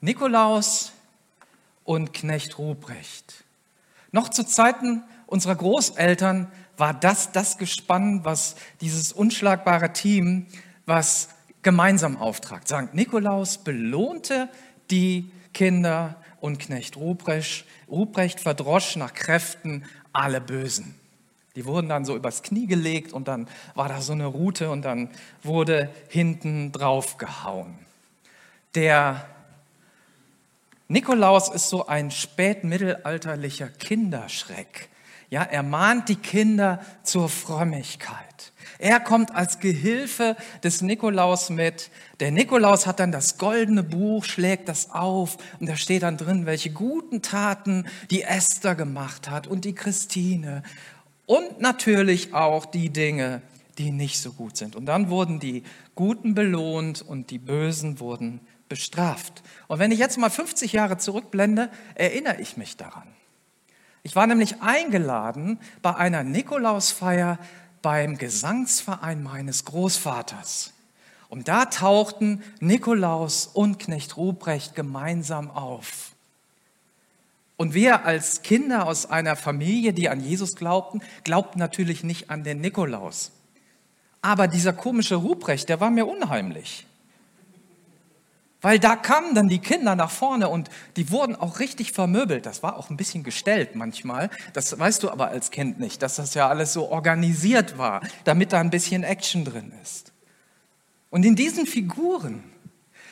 Nikolaus 0.00 0.92
und 1.82 2.12
Knecht 2.12 2.58
Ruprecht. 2.58 3.44
Noch 4.12 4.28
zu 4.28 4.44
Zeiten 4.44 5.02
unserer 5.26 5.56
Großeltern 5.56 6.50
war 6.76 6.94
das 6.94 7.32
das 7.32 7.58
Gespann, 7.58 8.24
was 8.24 8.54
dieses 8.80 9.12
unschlagbare 9.12 9.92
Team, 9.92 10.46
was 10.86 11.28
gemeinsam 11.62 12.16
auftragt. 12.16 12.68
Sankt 12.68 12.94
Nikolaus 12.94 13.58
belohnte 13.58 14.48
die 14.90 15.30
Kinder 15.54 16.16
und 16.40 16.58
Knecht 16.58 16.96
Ruprecht, 16.96 17.64
Ruprecht 17.88 18.40
verdrosch 18.40 18.96
nach 18.96 19.14
Kräften 19.14 19.84
alle 20.12 20.40
Bösen. 20.40 20.94
Die 21.54 21.66
wurden 21.66 21.88
dann 21.88 22.04
so 22.04 22.16
übers 22.16 22.42
Knie 22.42 22.66
gelegt 22.66 23.12
und 23.12 23.28
dann 23.28 23.46
war 23.74 23.88
da 23.88 24.00
so 24.00 24.12
eine 24.12 24.26
Rute 24.26 24.70
und 24.70 24.82
dann 24.82 25.10
wurde 25.42 25.90
hinten 26.08 26.72
drauf 26.72 27.18
gehauen. 27.18 27.78
Der 28.74 29.28
Nikolaus 30.88 31.48
ist 31.48 31.68
so 31.68 31.86
ein 31.86 32.10
spätmittelalterlicher 32.10 33.68
Kinderschreck. 33.68 34.88
Ja, 35.30 35.42
er 35.42 35.62
mahnt 35.62 36.08
die 36.08 36.16
Kinder 36.16 36.80
zur 37.02 37.28
Frömmigkeit. 37.28 38.51
Er 38.82 38.98
kommt 38.98 39.32
als 39.32 39.60
Gehilfe 39.60 40.36
des 40.64 40.82
Nikolaus 40.82 41.50
mit. 41.50 41.92
Der 42.18 42.32
Nikolaus 42.32 42.84
hat 42.84 42.98
dann 42.98 43.12
das 43.12 43.38
goldene 43.38 43.84
Buch, 43.84 44.24
schlägt 44.24 44.68
das 44.68 44.90
auf 44.90 45.38
und 45.60 45.68
da 45.68 45.76
steht 45.76 46.02
dann 46.02 46.16
drin, 46.16 46.46
welche 46.46 46.70
guten 46.70 47.22
Taten 47.22 47.86
die 48.10 48.22
Esther 48.22 48.74
gemacht 48.74 49.30
hat 49.30 49.46
und 49.46 49.64
die 49.64 49.76
Christine 49.76 50.64
und 51.26 51.60
natürlich 51.60 52.34
auch 52.34 52.66
die 52.66 52.90
Dinge, 52.90 53.40
die 53.78 53.92
nicht 53.92 54.20
so 54.20 54.32
gut 54.32 54.56
sind. 54.56 54.74
Und 54.74 54.86
dann 54.86 55.10
wurden 55.10 55.38
die 55.38 55.62
Guten 55.94 56.34
belohnt 56.34 57.02
und 57.02 57.30
die 57.30 57.38
Bösen 57.38 58.00
wurden 58.00 58.40
bestraft. 58.68 59.44
Und 59.68 59.78
wenn 59.78 59.92
ich 59.92 60.00
jetzt 60.00 60.18
mal 60.18 60.28
50 60.28 60.72
Jahre 60.72 60.98
zurückblende, 60.98 61.70
erinnere 61.94 62.40
ich 62.40 62.56
mich 62.56 62.76
daran. 62.76 63.06
Ich 64.02 64.16
war 64.16 64.26
nämlich 64.26 64.60
eingeladen 64.60 65.60
bei 65.82 65.94
einer 65.94 66.24
Nikolausfeier 66.24 67.38
beim 67.82 68.16
Gesangsverein 68.16 69.22
meines 69.22 69.64
Großvaters. 69.64 70.72
Und 71.28 71.48
da 71.48 71.66
tauchten 71.66 72.42
Nikolaus 72.60 73.46
und 73.46 73.78
Knecht 73.78 74.16
Ruprecht 74.16 74.74
gemeinsam 74.74 75.50
auf. 75.50 76.12
Und 77.56 77.74
wir 77.74 78.04
als 78.04 78.42
Kinder 78.42 78.86
aus 78.86 79.06
einer 79.06 79.36
Familie, 79.36 79.92
die 79.92 80.08
an 80.08 80.20
Jesus 80.20 80.56
glaubten, 80.56 81.00
glaubten 81.24 81.58
natürlich 81.58 82.02
nicht 82.02 82.30
an 82.30 82.44
den 82.44 82.60
Nikolaus. 82.60 83.32
Aber 84.20 84.48
dieser 84.48 84.72
komische 84.72 85.16
Ruprecht, 85.16 85.68
der 85.68 85.80
war 85.80 85.90
mir 85.90 86.06
unheimlich. 86.06 86.86
Weil 88.62 88.78
da 88.78 88.94
kamen 88.94 89.34
dann 89.34 89.48
die 89.48 89.58
Kinder 89.58 89.96
nach 89.96 90.10
vorne 90.10 90.48
und 90.48 90.70
die 90.96 91.10
wurden 91.10 91.34
auch 91.34 91.58
richtig 91.58 91.92
vermöbelt. 91.92 92.46
Das 92.46 92.62
war 92.62 92.76
auch 92.76 92.90
ein 92.90 92.96
bisschen 92.96 93.24
gestellt 93.24 93.74
manchmal. 93.74 94.30
Das 94.52 94.78
weißt 94.78 95.02
du 95.02 95.10
aber 95.10 95.28
als 95.28 95.50
Kind 95.50 95.80
nicht, 95.80 96.00
dass 96.00 96.14
das 96.14 96.34
ja 96.34 96.48
alles 96.48 96.72
so 96.72 96.88
organisiert 96.88 97.76
war, 97.76 98.00
damit 98.22 98.52
da 98.52 98.60
ein 98.60 98.70
bisschen 98.70 99.02
Action 99.02 99.44
drin 99.44 99.72
ist. 99.82 100.12
Und 101.10 101.24
in 101.24 101.34
diesen 101.34 101.66
Figuren 101.66 102.44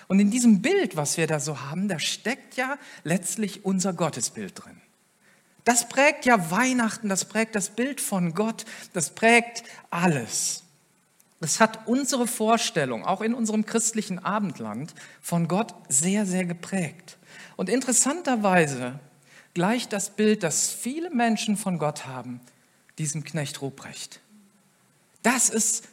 und 0.07 0.21
in 0.21 0.31
diesem 0.31 0.63
Bild, 0.63 0.97
was 0.97 1.17
wir 1.17 1.27
da 1.27 1.41
so 1.41 1.61
haben, 1.61 1.89
da 1.89 1.99
steckt 1.99 2.57
ja 2.57 2.79
letztlich 3.03 3.65
unser 3.65 3.93
Gottesbild 3.93 4.65
drin. 4.65 4.81
Das 5.65 5.89
prägt 5.89 6.27
ja 6.27 6.51
Weihnachten, 6.51 7.09
das 7.09 7.25
prägt 7.25 7.55
das 7.55 7.71
Bild 7.71 8.01
von 8.01 8.35
Gott, 8.35 8.65
das 8.93 9.11
prägt 9.15 9.65
alles. 9.91 10.63
Es 11.41 11.59
hat 11.59 11.87
unsere 11.87 12.27
Vorstellung, 12.27 13.05
auch 13.05 13.23
in 13.23 13.33
unserem 13.33 13.65
christlichen 13.65 14.19
Abendland, 14.19 14.95
von 15.23 15.49
Gott 15.49 15.75
sehr, 15.89 16.27
sehr 16.27 16.45
geprägt. 16.45 17.17
Und 17.57 17.71
interessanterweise 17.71 19.01
gleicht 19.55 19.95
das 19.95 20.11
Bild, 20.11 20.43
das 20.43 20.71
viele 20.71 21.11
Menschen 21.11 21.57
von 21.57 21.79
Gott 21.79 22.07
haben, 22.07 22.41
diesem 22.99 23.25
Knecht 23.25 23.63
Ruprecht. 23.63 24.21
Das 25.23 25.49
ist 25.49 25.89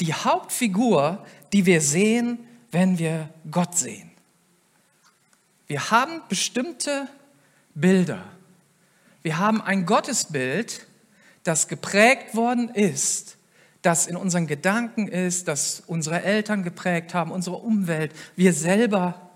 die 0.00 0.12
Hauptfigur, 0.12 1.24
die 1.52 1.66
wir 1.66 1.80
sehen, 1.80 2.40
wenn 2.72 2.98
wir 2.98 3.28
Gott 3.50 3.76
sehen. 3.76 4.10
Wir 5.68 5.92
haben 5.92 6.20
bestimmte 6.28 7.06
Bilder. 7.76 8.24
Wir 9.22 9.38
haben 9.38 9.62
ein 9.62 9.86
Gottesbild, 9.86 10.86
das 11.44 11.68
geprägt 11.68 12.34
worden 12.34 12.70
ist 12.70 13.36
das 13.82 14.06
in 14.06 14.16
unseren 14.16 14.46
Gedanken 14.46 15.08
ist, 15.08 15.48
das 15.48 15.82
unsere 15.86 16.22
Eltern 16.22 16.62
geprägt 16.62 17.14
haben, 17.14 17.30
unsere 17.30 17.56
Umwelt, 17.56 18.12
wir 18.36 18.52
selber. 18.52 19.30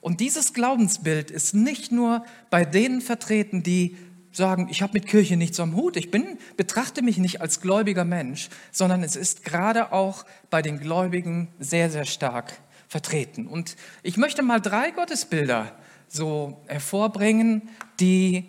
Und 0.00 0.20
dieses 0.20 0.52
Glaubensbild 0.52 1.30
ist 1.30 1.54
nicht 1.54 1.90
nur 1.90 2.24
bei 2.50 2.64
denen 2.64 3.00
vertreten, 3.00 3.62
die 3.62 3.96
sagen, 4.32 4.68
ich 4.70 4.82
habe 4.82 4.92
mit 4.94 5.06
Kirche 5.06 5.36
nichts 5.36 5.58
am 5.58 5.74
Hut, 5.74 5.96
ich 5.96 6.10
bin, 6.10 6.38
betrachte 6.56 7.02
mich 7.02 7.18
nicht 7.18 7.40
als 7.40 7.60
gläubiger 7.60 8.04
Mensch, 8.04 8.50
sondern 8.70 9.02
es 9.02 9.16
ist 9.16 9.44
gerade 9.44 9.92
auch 9.92 10.24
bei 10.50 10.62
den 10.62 10.78
Gläubigen 10.78 11.48
sehr, 11.58 11.90
sehr 11.90 12.04
stark 12.04 12.52
vertreten. 12.88 13.46
Und 13.46 13.76
ich 14.02 14.16
möchte 14.16 14.42
mal 14.42 14.60
drei 14.60 14.90
Gottesbilder 14.90 15.72
so 16.08 16.62
hervorbringen, 16.66 17.68
die 18.00 18.46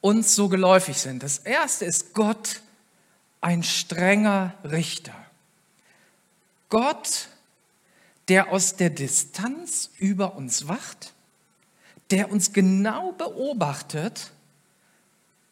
uns 0.00 0.34
so 0.34 0.48
geläufig 0.48 0.98
sind. 0.98 1.22
Das 1.22 1.38
erste 1.38 1.84
ist 1.84 2.12
Gott 2.12 2.60
ein 3.44 3.62
strenger 3.62 4.54
Richter. 4.64 5.14
Gott, 6.70 7.28
der 8.28 8.50
aus 8.50 8.76
der 8.76 8.88
Distanz 8.88 9.90
über 9.98 10.36
uns 10.36 10.66
wacht, 10.66 11.12
der 12.10 12.32
uns 12.32 12.54
genau 12.54 13.12
beobachtet 13.12 14.32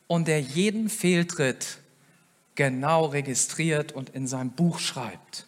und 0.07 0.27
der 0.27 0.41
jeden 0.41 0.89
Fehltritt 0.89 1.81
genau 2.55 3.05
registriert 3.05 3.93
und 3.93 4.09
in 4.09 4.27
sein 4.27 4.53
Buch 4.53 4.79
schreibt. 4.79 5.47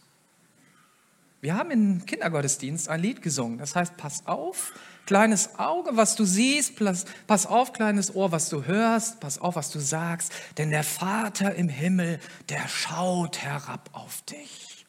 Wir 1.40 1.54
haben 1.56 1.70
im 1.70 2.04
Kindergottesdienst 2.04 2.90
ein 2.90 3.00
Lied 3.00 3.22
gesungen, 3.22 3.56
das 3.56 3.74
heißt, 3.74 3.96
pass 3.96 4.26
auf, 4.26 4.74
Kleines 5.06 5.58
Auge, 5.58 5.96
was 5.96 6.16
du 6.16 6.24
siehst, 6.24 6.80
pass 7.26 7.46
auf, 7.46 7.72
kleines 7.72 8.14
Ohr, 8.14 8.32
was 8.32 8.48
du 8.48 8.64
hörst, 8.64 9.20
pass 9.20 9.38
auf, 9.38 9.56
was 9.56 9.70
du 9.70 9.78
sagst, 9.78 10.32
denn 10.56 10.70
der 10.70 10.84
Vater 10.84 11.54
im 11.54 11.68
Himmel, 11.68 12.20
der 12.48 12.66
schaut 12.68 13.38
herab 13.42 13.90
auf 13.92 14.22
dich. 14.22 14.86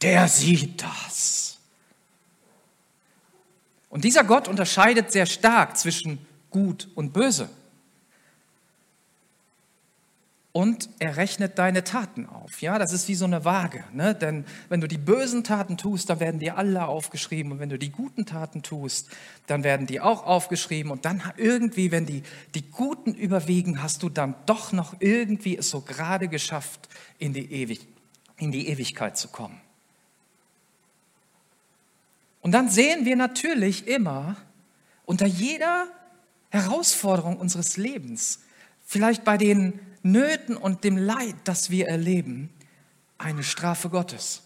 Der 0.00 0.28
sieht 0.28 0.82
das. 0.82 1.58
Und 3.90 4.04
dieser 4.04 4.24
Gott 4.24 4.48
unterscheidet 4.48 5.12
sehr 5.12 5.26
stark 5.26 5.76
zwischen 5.76 6.26
gut 6.50 6.88
und 6.94 7.12
böse. 7.12 7.50
Und 10.52 10.88
er 10.98 11.16
rechnet 11.16 11.58
deine 11.58 11.84
Taten 11.84 12.26
auf. 12.26 12.62
Ja, 12.62 12.78
das 12.78 12.92
ist 12.92 13.06
wie 13.06 13.14
so 13.14 13.26
eine 13.26 13.44
Waage. 13.44 13.84
Ne? 13.92 14.14
Denn 14.14 14.44
wenn 14.68 14.80
du 14.80 14.88
die 14.88 14.98
bösen 14.98 15.44
Taten 15.44 15.76
tust, 15.76 16.08
dann 16.08 16.20
werden 16.20 16.40
die 16.40 16.50
alle 16.50 16.86
aufgeschrieben. 16.86 17.52
Und 17.52 17.60
wenn 17.60 17.68
du 17.68 17.78
die 17.78 17.90
guten 17.90 18.24
Taten 18.24 18.62
tust, 18.62 19.08
dann 19.46 19.62
werden 19.62 19.86
die 19.86 20.00
auch 20.00 20.24
aufgeschrieben. 20.24 20.90
Und 20.90 21.04
dann 21.04 21.22
irgendwie, 21.36 21.92
wenn 21.92 22.06
die, 22.06 22.22
die 22.54 22.62
guten 22.70 23.14
überwiegen, 23.14 23.82
hast 23.82 24.02
du 24.02 24.08
dann 24.08 24.34
doch 24.46 24.72
noch 24.72 24.94
irgendwie 25.00 25.56
es 25.56 25.68
so 25.68 25.82
gerade 25.82 26.28
geschafft, 26.28 26.88
in 27.18 27.34
die, 27.34 27.52
Ewig, 27.52 27.86
in 28.38 28.50
die 28.50 28.68
Ewigkeit 28.68 29.18
zu 29.18 29.28
kommen. 29.28 29.60
Und 32.40 32.52
dann 32.52 32.70
sehen 32.70 33.04
wir 33.04 33.16
natürlich 33.16 33.86
immer 33.86 34.36
unter 35.04 35.26
jeder 35.26 35.86
Herausforderung 36.50 37.36
unseres 37.36 37.76
Lebens, 37.76 38.40
vielleicht 38.86 39.24
bei 39.24 39.36
den 39.36 39.78
Nöten 40.02 40.56
und 40.56 40.84
dem 40.84 40.96
Leid, 40.96 41.36
das 41.44 41.70
wir 41.70 41.88
erleben, 41.88 42.50
eine 43.18 43.42
Strafe 43.42 43.88
Gottes. 43.88 44.42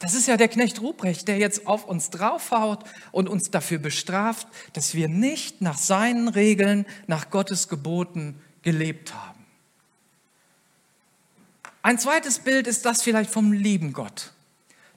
Das 0.00 0.14
ist 0.14 0.26
ja 0.26 0.38
der 0.38 0.48
Knecht 0.48 0.80
Ruprecht, 0.80 1.28
der 1.28 1.36
jetzt 1.36 1.66
auf 1.66 1.84
uns 1.84 2.08
draufhaut 2.08 2.84
und 3.12 3.28
uns 3.28 3.50
dafür 3.50 3.78
bestraft, 3.78 4.48
dass 4.72 4.94
wir 4.94 5.08
nicht 5.08 5.60
nach 5.60 5.76
seinen 5.76 6.28
Regeln, 6.28 6.86
nach 7.06 7.28
Gottes 7.30 7.68
Geboten 7.68 8.40
gelebt 8.62 9.14
haben. 9.14 9.44
Ein 11.82 11.98
zweites 11.98 12.38
Bild 12.38 12.66
ist 12.66 12.86
das 12.86 13.02
vielleicht 13.02 13.30
vom 13.30 13.52
lieben 13.52 13.92
Gott. 13.92 14.32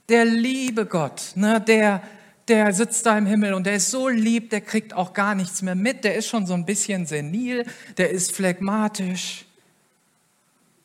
Der 0.08 0.24
liebe 0.24 0.86
Gott, 0.86 1.32
ne, 1.34 1.60
der, 1.60 2.02
der 2.48 2.72
sitzt 2.72 3.04
da 3.04 3.16
im 3.16 3.26
Himmel 3.26 3.54
und 3.54 3.64
der 3.64 3.76
ist 3.76 3.90
so 3.90 4.08
lieb, 4.08 4.50
der 4.50 4.62
kriegt 4.62 4.94
auch 4.94 5.12
gar 5.12 5.34
nichts 5.34 5.60
mehr 5.60 5.74
mit, 5.74 6.04
der 6.04 6.14
ist 6.14 6.28
schon 6.28 6.46
so 6.46 6.54
ein 6.54 6.66
bisschen 6.66 7.06
senil, 7.06 7.66
der 7.98 8.10
ist 8.10 8.32
phlegmatisch 8.32 9.46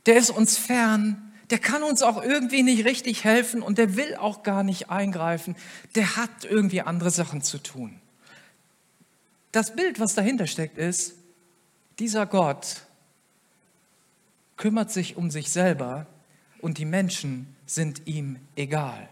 der 0.09 0.17
ist 0.17 0.31
uns 0.31 0.57
fern, 0.57 1.31
der 1.51 1.59
kann 1.59 1.83
uns 1.83 2.01
auch 2.01 2.23
irgendwie 2.23 2.63
nicht 2.63 2.83
richtig 2.83 3.23
helfen 3.23 3.61
und 3.61 3.77
der 3.77 3.95
will 3.95 4.15
auch 4.15 4.41
gar 4.41 4.63
nicht 4.63 4.89
eingreifen, 4.89 5.55
der 5.93 6.15
hat 6.15 6.45
irgendwie 6.45 6.81
andere 6.81 7.11
Sachen 7.11 7.43
zu 7.43 7.59
tun. 7.59 8.01
Das 9.51 9.75
Bild, 9.75 9.99
was 9.99 10.15
dahinter 10.15 10.47
steckt, 10.47 10.79
ist, 10.79 11.13
dieser 11.99 12.25
Gott 12.25 12.87
kümmert 14.57 14.91
sich 14.91 15.15
um 15.15 15.29
sich 15.29 15.51
selber 15.51 16.07
und 16.59 16.79
die 16.79 16.85
Menschen 16.85 17.55
sind 17.67 18.07
ihm 18.07 18.37
egal. 18.55 19.09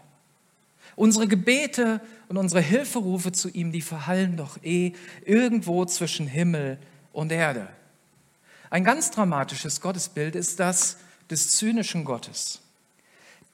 Unsere 0.96 1.28
Gebete 1.28 2.00
und 2.26 2.38
unsere 2.38 2.60
Hilferufe 2.60 3.30
zu 3.30 3.48
ihm, 3.48 3.70
die 3.70 3.82
verhallen 3.82 4.36
doch 4.36 4.60
eh 4.64 4.94
irgendwo 5.24 5.84
zwischen 5.84 6.26
Himmel 6.26 6.76
und 7.12 7.30
Erde. 7.30 7.68
Ein 8.70 8.84
ganz 8.84 9.10
dramatisches 9.10 9.80
Gottesbild 9.80 10.34
ist 10.34 10.60
das 10.60 10.98
des 11.30 11.56
zynischen 11.56 12.04
Gottes, 12.04 12.60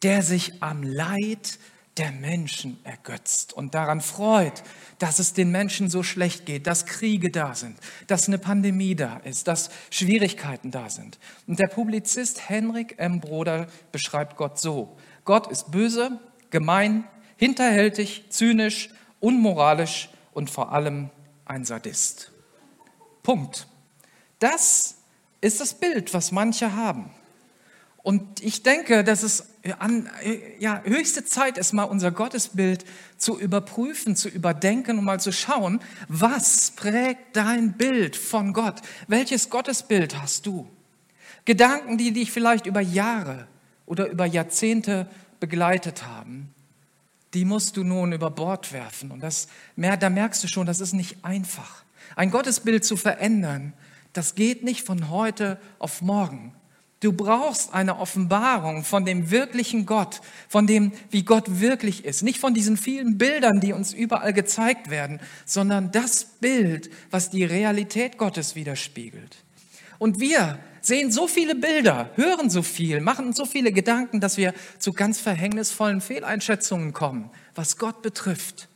der 0.03 0.23
sich 0.23 0.63
am 0.63 0.83
Leid 0.83 1.59
der 1.97 2.11
Menschen 2.11 2.79
ergötzt 2.83 3.53
und 3.53 3.75
daran 3.75 4.01
freut, 4.01 4.65
dass 4.99 5.21
es 5.21 5.33
den 5.33 5.53
Menschen 5.53 5.89
so 5.89 6.03
schlecht 6.03 6.45
geht, 6.45 6.67
dass 6.67 6.87
Kriege 6.87 7.31
da 7.31 7.55
sind, 7.55 7.79
dass 8.09 8.27
eine 8.27 8.39
Pandemie 8.39 8.97
da 8.97 9.19
ist, 9.19 9.47
dass 9.47 9.71
Schwierigkeiten 9.91 10.73
da 10.73 10.91
sind. 10.91 11.19
Und 11.47 11.61
der 11.61 11.69
Publizist 11.69 12.49
Henrik 12.49 12.97
M. 12.99 13.21
Broder 13.21 13.69
beschreibt 13.93 14.37
Gott 14.37 14.59
so. 14.59 14.97
Gott 15.25 15.47
ist 15.47 15.71
böse, 15.71 16.19
gemein, 16.51 17.05
hinterhältig, 17.37 18.25
zynisch, 18.29 18.91
unmoralisch 19.21 20.09
und 20.33 20.51
vor 20.51 20.73
allem 20.73 21.11
ein 21.45 21.65
Sadist. 21.65 22.33
Punkt. 23.23 23.69
Das 24.41 24.97
ist 25.45 25.61
das 25.61 25.75
Bild, 25.75 26.15
was 26.15 26.33
manche 26.33 26.75
haben. 26.75 27.11
Und 28.03 28.43
ich 28.43 28.63
denke, 28.63 29.05
dass 29.05 29.23
es 29.23 29.49
an, 29.79 30.11
ja, 30.59 30.83
höchste 30.85 31.25
Zeit 31.25 31.57
ist, 31.57 31.73
mal 31.73 31.85
unser 31.85 32.11
Gottesbild 32.11 32.85
zu 33.17 33.39
überprüfen, 33.39 34.15
zu 34.15 34.29
überdenken 34.29 34.99
und 34.99 35.05
mal 35.05 35.21
zu 35.21 35.33
schauen, 35.33 35.81
was 36.09 36.73
prägt 36.73 37.37
dein 37.37 37.73
Bild 37.75 38.17
von 38.17 38.53
Gott? 38.53 38.83
Welches 39.09 39.49
Gottesbild 39.49 40.21
hast 40.21 40.47
du? 40.47 40.69
Gedanken, 41.47 41.97
die 41.97 42.13
dich 42.13 42.31
vielleicht 42.31 42.67
über 42.67 42.81
Jahre 42.81 43.47
oder 43.87 44.09
über 44.09 44.27
Jahrzehnte 44.27 45.09
begleitet 45.41 46.07
haben, 46.07 46.55
die 47.33 47.45
musst 47.45 47.77
du 47.77 47.85
nun 47.85 48.13
über 48.13 48.31
Bord 48.31 48.73
werfen. 48.73 49.11
Und 49.11 49.21
das, 49.21 49.49
da 49.77 50.11
merkst 50.11 50.43
du 50.45 50.49
schon, 50.49 50.67
das 50.67 50.81
ist 50.81 50.93
nicht 50.93 51.25
einfach. 51.25 51.85
Ein 52.17 52.31
Gottesbild 52.31 52.85
zu 52.85 52.97
verändern, 52.97 53.73
das 54.15 54.35
geht 54.35 54.63
nicht 54.63 54.87
von 54.87 55.11
heute 55.11 55.59
auf 55.79 56.01
morgen. 56.01 56.55
Du 57.01 57.13
brauchst 57.13 57.75
eine 57.75 57.99
Offenbarung 57.99 58.83
von 58.83 59.05
dem 59.05 59.31
wirklichen 59.31 59.85
Gott, 59.85 60.23
von 60.49 60.67
dem, 60.67 60.93
wie 61.11 61.23
Gott 61.23 61.61
wirklich 61.61 62.07
ist. 62.07 62.23
Nicht 62.23 62.39
von 62.39 62.55
diesen 62.55 62.79
vielen 62.79 63.19
Bildern, 63.19 63.61
die 63.61 63.75
uns 63.75 63.93
überall 63.93 64.33
gezeigt 64.33 64.89
werden, 64.89 65.21
sondern 65.45 65.93
das 65.93 66.25
Bild, 66.41 66.89
was 67.11 67.29
die 67.29 67.45
Realität 67.45 68.17
Gottes 68.17 68.55
widerspiegelt. 68.55 69.37
Und 69.99 70.19
wir 70.19 70.59
sehen 70.81 71.13
so 71.13 71.29
viele 71.29 71.55
Bilder, 71.55 72.11
hören 72.15 72.49
so 72.49 72.63
viel, 72.63 73.01
machen 73.01 73.27
uns 73.27 73.37
so 73.37 73.45
viele 73.45 73.73
Gedanken, 73.73 74.21
dass 74.21 74.39
wir 74.39 74.55
zu 74.79 74.93
ganz 74.95 75.21
verhängnisvollen 75.21 76.01
Fehleinschätzungen 76.01 76.95
kommen, 76.95 77.31
was 77.55 77.77
Gott 77.77 78.01
betrifft. 78.01 78.69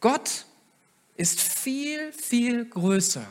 Gott 0.00 0.46
ist 1.16 1.40
viel, 1.40 2.12
viel 2.12 2.64
größer 2.64 3.26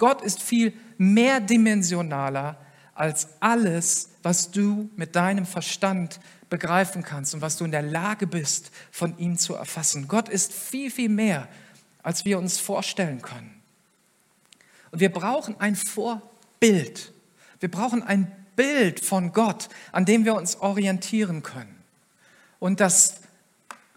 Gott 0.00 0.22
ist 0.22 0.42
viel 0.42 0.72
mehrdimensionaler 0.96 2.56
als 2.94 3.28
alles, 3.38 4.08
was 4.22 4.50
du 4.50 4.88
mit 4.96 5.14
deinem 5.14 5.44
Verstand 5.44 6.20
begreifen 6.48 7.02
kannst 7.02 7.34
und 7.34 7.42
was 7.42 7.58
du 7.58 7.66
in 7.66 7.70
der 7.70 7.82
Lage 7.82 8.26
bist, 8.26 8.70
von 8.90 9.16
ihm 9.18 9.36
zu 9.36 9.54
erfassen. 9.54 10.08
Gott 10.08 10.30
ist 10.30 10.54
viel, 10.54 10.90
viel 10.90 11.10
mehr, 11.10 11.48
als 12.02 12.24
wir 12.24 12.38
uns 12.38 12.58
vorstellen 12.58 13.20
können. 13.20 13.60
Und 14.90 15.00
wir 15.00 15.12
brauchen 15.12 15.60
ein 15.60 15.76
Vorbild. 15.76 17.12
Wir 17.60 17.70
brauchen 17.70 18.02
ein 18.02 18.32
Bild 18.56 19.04
von 19.04 19.32
Gott, 19.32 19.68
an 19.92 20.06
dem 20.06 20.24
wir 20.24 20.34
uns 20.34 20.56
orientieren 20.56 21.42
können. 21.42 21.76
Und 22.58 22.80
das 22.80 23.20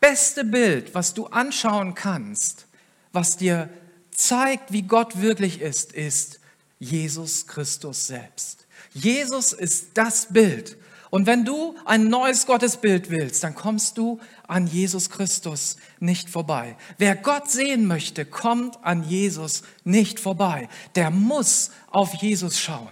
beste 0.01 0.43
Bild, 0.43 0.93
was 0.93 1.13
du 1.13 1.27
anschauen 1.27 1.95
kannst, 1.95 2.67
was 3.13 3.37
dir 3.37 3.69
zeigt, 4.17 4.71
wie 4.71 4.83
Gott 4.83 5.21
wirklich 5.21 5.61
ist, 5.61 5.93
ist 5.93 6.39
Jesus 6.79 7.47
Christus 7.47 8.07
selbst. 8.07 8.65
Jesus 8.93 9.53
ist 9.53 9.89
das 9.95 10.27
Bild. 10.31 10.77
Und 11.09 11.27
wenn 11.27 11.45
du 11.45 11.75
ein 11.85 12.09
neues 12.09 12.47
Gottesbild 12.47 13.11
willst, 13.11 13.43
dann 13.43 13.53
kommst 13.53 13.99
du 13.99 14.19
an 14.47 14.65
Jesus 14.65 15.11
Christus 15.11 15.77
nicht 15.99 16.29
vorbei. 16.29 16.75
Wer 16.97 17.15
Gott 17.15 17.51
sehen 17.51 17.85
möchte, 17.85 18.25
kommt 18.25 18.83
an 18.83 19.03
Jesus 19.03 19.61
nicht 19.83 20.19
vorbei. 20.19 20.69
Der 20.95 21.11
muss 21.11 21.69
auf 21.91 22.15
Jesus 22.15 22.59
schauen. 22.59 22.89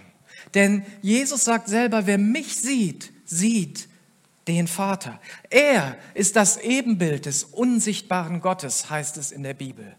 Denn 0.54 0.84
Jesus 1.00 1.44
sagt 1.44 1.68
selber, 1.68 2.06
wer 2.06 2.18
mich 2.18 2.54
sieht, 2.56 3.12
sieht 3.24 3.88
den 4.46 4.68
Vater. 4.68 5.20
Er 5.50 5.96
ist 6.14 6.36
das 6.36 6.58
Ebenbild 6.58 7.26
des 7.26 7.44
unsichtbaren 7.44 8.40
Gottes, 8.40 8.90
heißt 8.90 9.16
es 9.16 9.32
in 9.32 9.42
der 9.42 9.54
Bibel. 9.54 9.96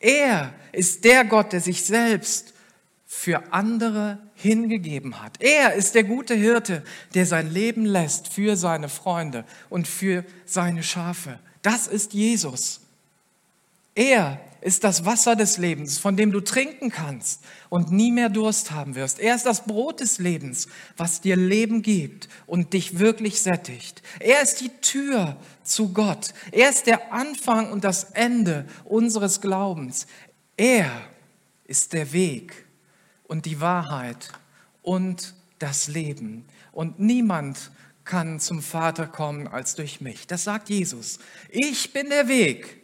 Er 0.00 0.54
ist 0.72 1.04
der 1.04 1.24
Gott, 1.24 1.52
der 1.52 1.60
sich 1.60 1.84
selbst 1.84 2.54
für 3.06 3.52
andere 3.52 4.18
hingegeben 4.34 5.22
hat. 5.22 5.40
Er 5.40 5.74
ist 5.74 5.94
der 5.94 6.04
gute 6.04 6.34
Hirte, 6.34 6.82
der 7.14 7.26
sein 7.26 7.50
Leben 7.52 7.84
lässt 7.84 8.28
für 8.28 8.56
seine 8.56 8.88
Freunde 8.88 9.44
und 9.68 9.86
für 9.86 10.24
seine 10.46 10.82
Schafe. 10.82 11.38
Das 11.62 11.86
ist 11.86 12.14
Jesus. 12.14 12.80
Er 14.00 14.40
ist 14.62 14.82
das 14.84 15.04
Wasser 15.04 15.36
des 15.36 15.58
Lebens, 15.58 15.98
von 15.98 16.16
dem 16.16 16.32
du 16.32 16.40
trinken 16.40 16.88
kannst 16.88 17.42
und 17.68 17.92
nie 17.92 18.10
mehr 18.10 18.30
Durst 18.30 18.70
haben 18.70 18.94
wirst. 18.94 19.20
Er 19.20 19.34
ist 19.34 19.44
das 19.44 19.66
Brot 19.66 20.00
des 20.00 20.18
Lebens, 20.18 20.68
was 20.96 21.20
dir 21.20 21.36
Leben 21.36 21.82
gibt 21.82 22.30
und 22.46 22.72
dich 22.72 22.98
wirklich 22.98 23.42
sättigt. 23.42 24.00
Er 24.18 24.40
ist 24.40 24.62
die 24.62 24.70
Tür 24.80 25.36
zu 25.62 25.92
Gott. 25.92 26.32
Er 26.50 26.70
ist 26.70 26.86
der 26.86 27.12
Anfang 27.12 27.70
und 27.70 27.84
das 27.84 28.04
Ende 28.04 28.66
unseres 28.86 29.42
Glaubens. 29.42 30.06
Er 30.56 30.90
ist 31.64 31.92
der 31.92 32.14
Weg 32.14 32.64
und 33.24 33.44
die 33.44 33.60
Wahrheit 33.60 34.32
und 34.80 35.34
das 35.58 35.88
Leben. 35.88 36.46
Und 36.72 37.00
niemand 37.00 37.70
kann 38.04 38.40
zum 38.40 38.62
Vater 38.62 39.06
kommen 39.06 39.46
als 39.46 39.74
durch 39.74 40.00
mich. 40.00 40.26
Das 40.26 40.44
sagt 40.44 40.70
Jesus. 40.70 41.18
Ich 41.50 41.92
bin 41.92 42.08
der 42.08 42.28
Weg 42.28 42.79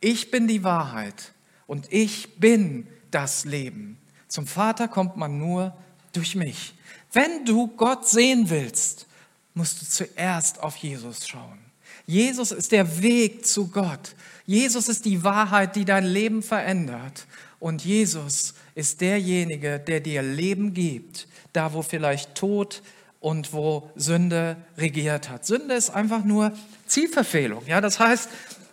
ich 0.00 0.30
bin 0.30 0.46
die 0.48 0.64
Wahrheit 0.64 1.32
und 1.66 1.92
ich 1.92 2.38
bin 2.38 2.86
das 3.10 3.44
Leben. 3.44 3.98
Zum 4.28 4.46
Vater 4.46 4.88
kommt 4.88 5.16
man 5.16 5.38
nur 5.38 5.76
durch 6.12 6.34
mich. 6.34 6.74
Wenn 7.12 7.44
du 7.44 7.68
Gott 7.68 8.08
sehen 8.08 8.50
willst, 8.50 9.06
musst 9.54 9.80
du 9.80 9.86
zuerst 9.86 10.62
auf 10.62 10.76
Jesus 10.76 11.26
schauen. 11.26 11.58
Jesus 12.06 12.52
ist 12.52 12.72
der 12.72 13.02
Weg 13.02 13.46
zu 13.46 13.68
Gott. 13.68 14.14
Jesus 14.46 14.88
ist 14.88 15.04
die 15.04 15.22
Wahrheit, 15.24 15.76
die 15.76 15.84
dein 15.84 16.06
Leben 16.06 16.42
verändert. 16.42 17.26
Und 17.60 17.84
Jesus 17.84 18.54
ist 18.74 19.00
derjenige, 19.00 19.78
der 19.78 20.00
dir 20.00 20.22
Leben 20.22 20.72
gibt, 20.74 21.26
da 21.52 21.72
wo 21.72 21.82
vielleicht 21.82 22.34
Tod 22.34 22.82
und 23.20 23.52
wo 23.52 23.90
Sünde 23.96 24.56
regiert 24.76 25.28
hat. 25.28 25.44
Sünde 25.44 25.74
ist 25.74 25.90
einfach 25.90 26.24
nur 26.24 26.52
Zielverfehlung. 26.86 27.66
Ja, 27.66 27.80
das 27.80 27.98
heißt, 27.98 28.28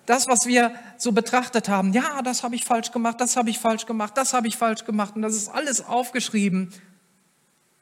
das, 0.06 0.28
was 0.28 0.46
wir 0.46 0.74
so 0.98 1.12
betrachtet 1.12 1.70
haben, 1.70 1.94
ja, 1.94 2.22
das 2.22 2.44
habe 2.44 2.56
ich 2.56 2.64
falsch 2.64 2.92
gemacht, 2.92 3.20
das 3.20 3.36
habe 3.36 3.50
ich 3.50 3.60
falsch 3.60 3.86
gemacht, 3.86 4.18
das 4.18 4.34
habe 4.34 4.48
ich 4.48 4.58
falsch 4.58 4.86
gemacht 4.86 5.16
und 5.16 5.22
das 5.22 5.36
ist 5.36 5.50
alles 5.50 5.82
aufgeschrieben. 5.82 6.74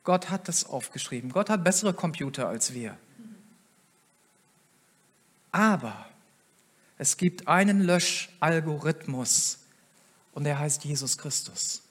Gott 0.03 0.29
hat 0.29 0.47
das 0.47 0.65
aufgeschrieben. 0.65 1.31
Gott 1.31 1.49
hat 1.49 1.63
bessere 1.63 1.93
Computer 1.93 2.47
als 2.47 2.73
wir. 2.73 2.97
Aber 5.51 6.07
es 6.97 7.17
gibt 7.17 7.47
einen 7.47 7.81
Löschalgorithmus 7.81 9.59
und 10.33 10.43
der 10.43 10.59
heißt 10.59 10.83
Jesus 10.83 11.17
Christus. 11.17 11.83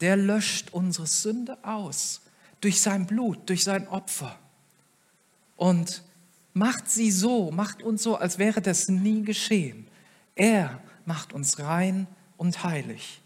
Der 0.00 0.16
löscht 0.16 0.70
unsere 0.72 1.06
Sünde 1.06 1.58
aus 1.62 2.22
durch 2.60 2.80
sein 2.80 3.06
Blut, 3.06 3.48
durch 3.48 3.64
sein 3.64 3.88
Opfer 3.88 4.38
und 5.56 6.02
macht 6.52 6.90
sie 6.90 7.10
so, 7.10 7.50
macht 7.50 7.82
uns 7.82 8.02
so, 8.02 8.16
als 8.16 8.38
wäre 8.38 8.60
das 8.60 8.88
nie 8.88 9.22
geschehen. 9.22 9.86
Er 10.34 10.80
macht 11.04 11.32
uns 11.32 11.58
rein 11.58 12.06
und 12.36 12.64
heilig. 12.64 13.20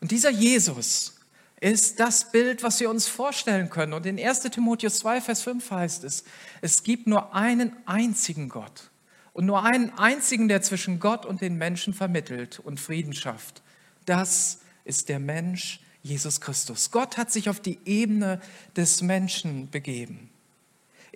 Und 0.00 0.10
dieser 0.10 0.30
Jesus 0.30 1.14
ist 1.60 1.98
das 1.98 2.30
Bild, 2.30 2.62
was 2.62 2.78
wir 2.78 2.90
uns 2.90 3.08
vorstellen 3.08 3.68
können. 3.68 3.92
Und 3.92 4.06
in 4.06 4.18
1 4.18 4.40
Timotheus 4.42 4.98
2, 4.98 5.20
Vers 5.20 5.42
5 5.42 5.70
heißt 5.70 6.04
es, 6.04 6.24
es 6.60 6.82
gibt 6.82 7.06
nur 7.06 7.34
einen 7.34 7.72
einzigen 7.86 8.48
Gott 8.48 8.90
und 9.32 9.46
nur 9.46 9.64
einen 9.64 9.90
einzigen, 9.98 10.48
der 10.48 10.62
zwischen 10.62 11.00
Gott 11.00 11.26
und 11.26 11.40
den 11.40 11.56
Menschen 11.56 11.94
vermittelt 11.94 12.60
und 12.60 12.78
Frieden 12.78 13.12
schafft. 13.12 13.62
Das 14.04 14.60
ist 14.84 15.08
der 15.08 15.18
Mensch 15.18 15.80
Jesus 16.02 16.40
Christus. 16.40 16.90
Gott 16.90 17.16
hat 17.16 17.32
sich 17.32 17.50
auf 17.50 17.60
die 17.60 17.78
Ebene 17.84 18.40
des 18.76 19.02
Menschen 19.02 19.68
begeben. 19.70 20.30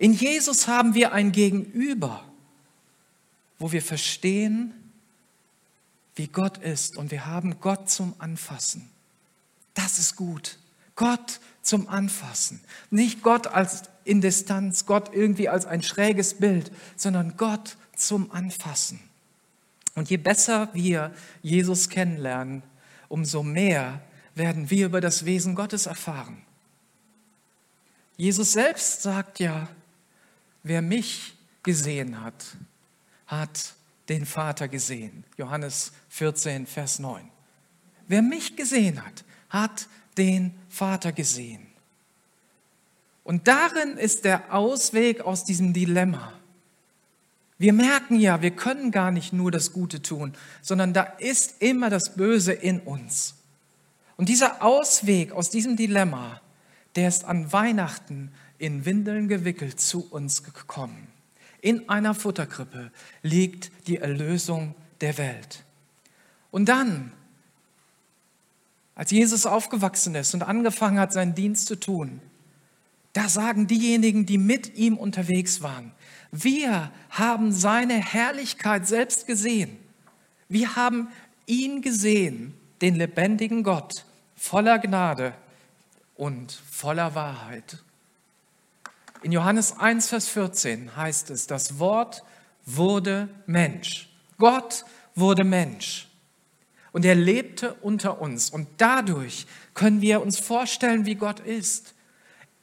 In 0.03 0.11
Jesus 0.11 0.67
haben 0.67 0.95
wir 0.95 1.13
ein 1.13 1.31
Gegenüber, 1.31 2.25
wo 3.57 3.71
wir 3.71 3.81
verstehen, 3.81 4.73
wie 6.13 6.27
Gott 6.27 6.57
ist 6.57 6.97
und 6.97 7.09
wir 7.09 7.25
haben 7.25 7.61
Gott 7.61 7.89
zum 7.89 8.13
Anfassen. 8.17 8.89
Das 9.73 9.99
ist 9.99 10.17
gut. 10.17 10.57
Gott 10.97 11.39
zum 11.61 11.87
Anfassen. 11.87 12.59
Nicht 12.89 13.23
Gott 13.23 13.47
als 13.47 13.83
in 14.03 14.19
Distanz, 14.19 14.85
Gott 14.85 15.15
irgendwie 15.15 15.47
als 15.47 15.65
ein 15.65 15.81
schräges 15.81 16.33
Bild, 16.33 16.73
sondern 16.97 17.37
Gott 17.37 17.77
zum 17.95 18.29
Anfassen. 18.29 18.99
Und 19.95 20.09
je 20.09 20.17
besser 20.17 20.67
wir 20.73 21.13
Jesus 21.41 21.87
kennenlernen, 21.87 22.61
umso 23.07 23.41
mehr 23.41 24.01
werden 24.35 24.69
wir 24.69 24.87
über 24.87 24.99
das 24.99 25.23
Wesen 25.23 25.55
Gottes 25.55 25.85
erfahren. 25.85 26.41
Jesus 28.17 28.51
selbst 28.51 29.01
sagt 29.01 29.39
ja, 29.39 29.69
wer 30.63 30.81
mich 30.81 31.35
gesehen 31.61 32.21
hat, 32.21 32.55
hat 33.27 33.75
den 34.09 34.25
Vater 34.25 34.67
gesehen. 34.67 35.23
Johannes 35.37 35.91
14, 36.09 36.65
Vers 36.65 36.99
9. 36.99 37.29
Wer 38.07 38.21
mich 38.21 38.55
gesehen 38.55 39.03
hat, 39.03 39.23
hat 39.49 39.87
den 40.17 40.53
Vater 40.69 41.11
gesehen. 41.11 41.67
Und 43.23 43.47
darin 43.47 43.97
ist 43.97 44.25
der 44.25 44.53
Ausweg 44.53 45.21
aus 45.21 45.45
diesem 45.45 45.71
Dilemma. 45.73 46.33
Wir 47.57 47.71
merken 47.71 48.19
ja, 48.19 48.41
wir 48.41 48.51
können 48.51 48.91
gar 48.91 49.11
nicht 49.11 49.31
nur 49.31 49.49
das 49.49 49.71
Gute 49.71 50.01
tun, 50.01 50.33
sondern 50.61 50.93
da 50.93 51.03
ist 51.03 51.61
immer 51.61 51.89
das 51.89 52.15
Böse 52.15 52.51
in 52.51 52.81
uns. 52.81 53.35
Und 54.17 54.27
dieser 54.27 54.61
Ausweg 54.61 55.31
aus 55.31 55.49
diesem 55.49 55.77
Dilemma, 55.77 56.41
der 56.95 57.07
ist 57.07 57.23
an 57.23 57.53
Weihnachten 57.53 58.31
in 58.57 58.85
Windeln 58.85 59.27
gewickelt 59.27 59.79
zu 59.79 60.09
uns 60.09 60.43
gekommen. 60.43 61.07
In 61.61 61.89
einer 61.89 62.13
Futterkrippe 62.13 62.91
liegt 63.21 63.71
die 63.87 63.97
Erlösung 63.97 64.75
der 65.01 65.17
Welt. 65.17 65.63
Und 66.51 66.69
dann, 66.69 67.11
als 68.95 69.11
Jesus 69.11 69.45
aufgewachsen 69.45 70.15
ist 70.15 70.33
und 70.33 70.43
angefangen 70.43 70.99
hat, 70.99 71.13
seinen 71.13 71.35
Dienst 71.35 71.67
zu 71.67 71.79
tun, 71.79 72.19
da 73.13 73.29
sagen 73.29 73.67
diejenigen, 73.67 74.25
die 74.25 74.37
mit 74.37 74.75
ihm 74.75 74.97
unterwegs 74.97 75.61
waren, 75.61 75.91
wir 76.31 76.91
haben 77.11 77.51
seine 77.51 77.93
Herrlichkeit 77.93 78.87
selbst 78.87 79.27
gesehen. 79.27 79.77
Wir 80.49 80.75
haben 80.75 81.09
ihn 81.45 81.81
gesehen, 81.81 82.55
den 82.81 82.95
lebendigen 82.95 83.63
Gott, 83.63 84.05
voller 84.35 84.79
Gnade 84.79 85.33
und 86.15 86.51
voller 86.51 87.13
Wahrheit. 87.13 87.82
In 89.23 89.31
Johannes 89.31 89.79
1, 89.79 90.09
Vers 90.09 90.27
14 90.27 90.97
heißt 90.97 91.29
es, 91.29 91.47
das 91.47 91.79
Wort 91.79 92.23
wurde 92.65 93.29
Mensch. 93.45 94.09
Gott 94.37 94.83
wurde 95.15 95.45
Mensch. 95.45 96.09
Und 96.91 97.05
er 97.05 97.15
lebte 97.15 97.73
unter 97.75 98.19
uns. 98.19 98.49
Und 98.49 98.67
dadurch 98.77 99.47
können 99.73 100.01
wir 100.01 100.21
uns 100.21 100.39
vorstellen, 100.39 101.05
wie 101.05 101.15
Gott 101.15 101.39
ist. 101.39 101.93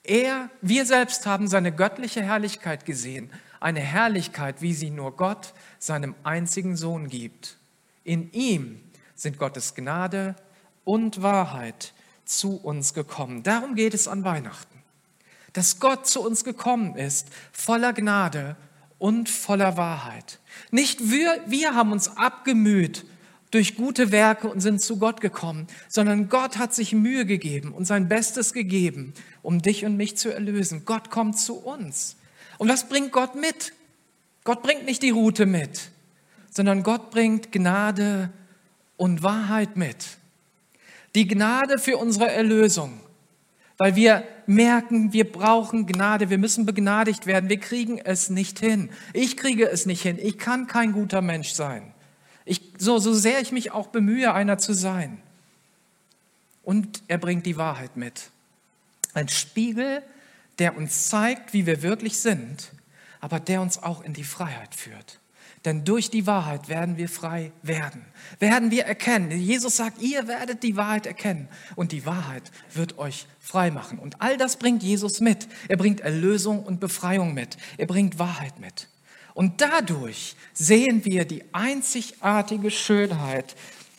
Er, 0.04 0.50
wir 0.60 0.84
selbst 0.84 1.24
haben 1.24 1.48
seine 1.48 1.72
göttliche 1.72 2.22
Herrlichkeit 2.22 2.84
gesehen. 2.84 3.30
Eine 3.58 3.80
Herrlichkeit, 3.80 4.60
wie 4.60 4.74
sie 4.74 4.90
nur 4.90 5.16
Gott 5.16 5.54
seinem 5.78 6.14
einzigen 6.24 6.76
Sohn 6.76 7.08
gibt. 7.08 7.56
In 8.04 8.30
ihm 8.32 8.82
sind 9.14 9.38
Gottes 9.38 9.74
Gnade 9.74 10.36
und 10.84 11.22
Wahrheit 11.22 11.94
zu 12.26 12.56
uns 12.56 12.92
gekommen. 12.92 13.42
Darum 13.42 13.74
geht 13.74 13.94
es 13.94 14.08
an 14.08 14.24
Weihnachten. 14.24 14.69
Dass 15.52 15.80
Gott 15.80 16.06
zu 16.06 16.22
uns 16.22 16.44
gekommen 16.44 16.96
ist, 16.96 17.28
voller 17.52 17.92
Gnade 17.92 18.56
und 18.98 19.28
voller 19.28 19.76
Wahrheit. 19.76 20.38
Nicht 20.70 21.10
wir, 21.10 21.42
wir 21.46 21.74
haben 21.74 21.92
uns 21.92 22.16
abgemüht 22.16 23.04
durch 23.50 23.74
gute 23.74 24.12
Werke 24.12 24.48
und 24.48 24.60
sind 24.60 24.80
zu 24.80 24.98
Gott 24.98 25.20
gekommen, 25.20 25.66
sondern 25.88 26.28
Gott 26.28 26.58
hat 26.58 26.72
sich 26.72 26.92
Mühe 26.92 27.26
gegeben 27.26 27.72
und 27.72 27.84
sein 27.84 28.08
Bestes 28.08 28.52
gegeben, 28.52 29.12
um 29.42 29.60
dich 29.60 29.84
und 29.84 29.96
mich 29.96 30.16
zu 30.16 30.32
erlösen. 30.32 30.84
Gott 30.84 31.10
kommt 31.10 31.38
zu 31.38 31.54
uns. 31.54 32.16
Und 32.58 32.68
was 32.68 32.88
bringt 32.88 33.10
Gott 33.10 33.34
mit? 33.34 33.72
Gott 34.44 34.62
bringt 34.62 34.84
nicht 34.84 35.02
die 35.02 35.10
Route 35.10 35.46
mit, 35.46 35.90
sondern 36.50 36.82
Gott 36.82 37.10
bringt 37.10 37.52
Gnade 37.52 38.30
und 38.96 39.22
Wahrheit 39.22 39.76
mit. 39.76 39.96
Die 41.14 41.26
Gnade 41.26 41.78
für 41.78 41.96
unsere 41.96 42.30
Erlösung, 42.30 43.00
weil 43.80 43.96
wir 43.96 44.24
merken, 44.44 45.14
wir 45.14 45.32
brauchen 45.32 45.86
Gnade, 45.86 46.28
wir 46.28 46.36
müssen 46.36 46.66
begnadigt 46.66 47.24
werden, 47.24 47.48
wir 47.48 47.58
kriegen 47.58 47.96
es 47.96 48.28
nicht 48.28 48.58
hin. 48.58 48.90
Ich 49.14 49.38
kriege 49.38 49.70
es 49.70 49.86
nicht 49.86 50.02
hin, 50.02 50.18
ich 50.20 50.36
kann 50.36 50.66
kein 50.66 50.92
guter 50.92 51.22
Mensch 51.22 51.52
sein. 51.52 51.94
Ich, 52.44 52.60
so, 52.76 52.98
so 52.98 53.14
sehr 53.14 53.40
ich 53.40 53.52
mich 53.52 53.72
auch 53.72 53.86
bemühe, 53.86 54.34
einer 54.34 54.58
zu 54.58 54.74
sein. 54.74 55.22
Und 56.62 57.02
er 57.08 57.16
bringt 57.16 57.46
die 57.46 57.56
Wahrheit 57.56 57.96
mit. 57.96 58.28
Ein 59.14 59.30
Spiegel, 59.30 60.02
der 60.58 60.76
uns 60.76 61.08
zeigt, 61.08 61.54
wie 61.54 61.64
wir 61.64 61.82
wirklich 61.82 62.18
sind, 62.18 62.72
aber 63.18 63.40
der 63.40 63.62
uns 63.62 63.82
auch 63.82 64.04
in 64.04 64.12
die 64.12 64.24
Freiheit 64.24 64.74
führt. 64.74 65.19
Denn 65.66 65.84
durch 65.84 66.08
die 66.08 66.26
Wahrheit 66.26 66.68
werden 66.70 66.96
wir 66.96 67.08
frei 67.08 67.52
werden. 67.62 68.02
Werden 68.38 68.70
wir 68.70 68.86
erkennen. 68.86 69.30
Jesus 69.30 69.76
sagt, 69.76 70.00
ihr 70.00 70.26
werdet 70.26 70.62
die 70.62 70.76
Wahrheit 70.76 71.04
erkennen. 71.04 71.48
Und 71.76 71.92
die 71.92 72.06
Wahrheit 72.06 72.50
wird 72.72 72.98
euch 72.98 73.26
frei 73.38 73.70
machen. 73.70 73.98
Und 73.98 74.22
all 74.22 74.38
das 74.38 74.56
bringt 74.56 74.82
Jesus 74.82 75.20
mit. 75.20 75.48
Er 75.68 75.76
bringt 75.76 76.00
Erlösung 76.00 76.62
und 76.62 76.80
Befreiung 76.80 77.34
mit. 77.34 77.58
Er 77.76 77.86
bringt 77.86 78.18
Wahrheit 78.18 78.58
mit. 78.58 78.88
Und 79.34 79.60
dadurch 79.60 80.34
sehen 80.54 81.04
wir 81.04 81.26
die 81.26 81.44
einzigartige 81.52 82.70
Schönheit 82.70 83.54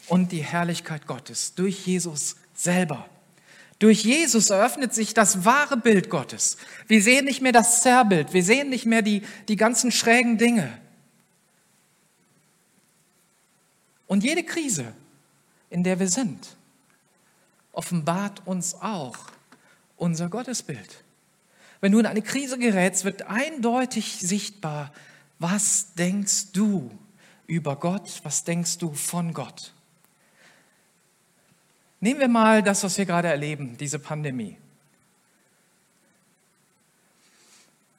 und 0.08 0.32
die 0.32 0.44
Herrlichkeit 0.44 1.06
Gottes 1.06 1.54
durch 1.56 1.86
Jesus 1.86 2.38
selber. 2.56 3.08
Durch 3.80 4.04
Jesus 4.04 4.50
eröffnet 4.50 4.94
sich 4.94 5.14
das 5.14 5.46
wahre 5.46 5.78
Bild 5.78 6.10
Gottes. 6.10 6.58
Wir 6.88 7.02
sehen 7.02 7.26
nicht 7.26 7.42
mehr 7.42 7.52
das 7.52 7.82
Zerrbild, 7.82 8.34
wir 8.34 8.44
sehen 8.44 8.70
nicht 8.70 8.86
mehr 8.86 9.02
die, 9.02 9.24
die 9.48 9.56
ganzen 9.56 9.92
schrägen 9.92 10.38
Dinge, 10.38 10.72
Und 14.12 14.26
jede 14.26 14.44
Krise, 14.44 14.94
in 15.70 15.86
der 15.86 15.98
wir 15.98 16.10
sind, 16.10 16.58
offenbart 17.72 18.46
uns 18.46 18.74
auch 18.74 19.16
unser 19.96 20.28
Gottesbild. 20.28 21.06
Wenn 21.80 21.94
du 21.94 22.00
in 22.00 22.06
eine 22.06 22.22
Krise 22.22 22.60
gerätst, 22.60 23.06
wird 23.06 23.22
eindeutig 23.22 24.20
sichtbar, 24.20 24.92
was 25.40 25.94
denkst 25.94 26.52
du 26.52 26.92
über 27.48 27.78
Gott, 27.78 28.20
was 28.24 28.44
denkst 28.44 28.80
du 28.80 28.92
von 28.94 29.34
Gott. 29.34 29.74
Nehmen 32.02 32.20
wir 32.20 32.28
mal 32.28 32.62
das, 32.62 32.84
was 32.84 32.98
wir 32.98 33.06
gerade 33.06 33.30
erleben, 33.30 33.78
diese 33.78 33.98
Pandemie. 33.98 34.58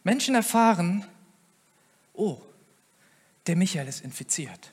Menschen 0.05 0.35
erfahren, 0.35 1.07
oh, 2.13 2.37
der 3.47 3.57
Michael 3.57 3.89
ist 3.89 4.05
infiziert 4.05 4.73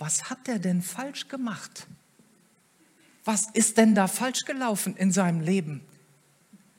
was 0.00 0.30
hat 0.30 0.48
er 0.48 0.58
denn 0.58 0.82
falsch 0.82 1.28
gemacht? 1.28 1.86
Was 3.24 3.48
ist 3.52 3.76
denn 3.76 3.94
da 3.94 4.08
falsch 4.08 4.44
gelaufen 4.44 4.96
in 4.96 5.12
seinem 5.12 5.40
Leben? 5.40 5.82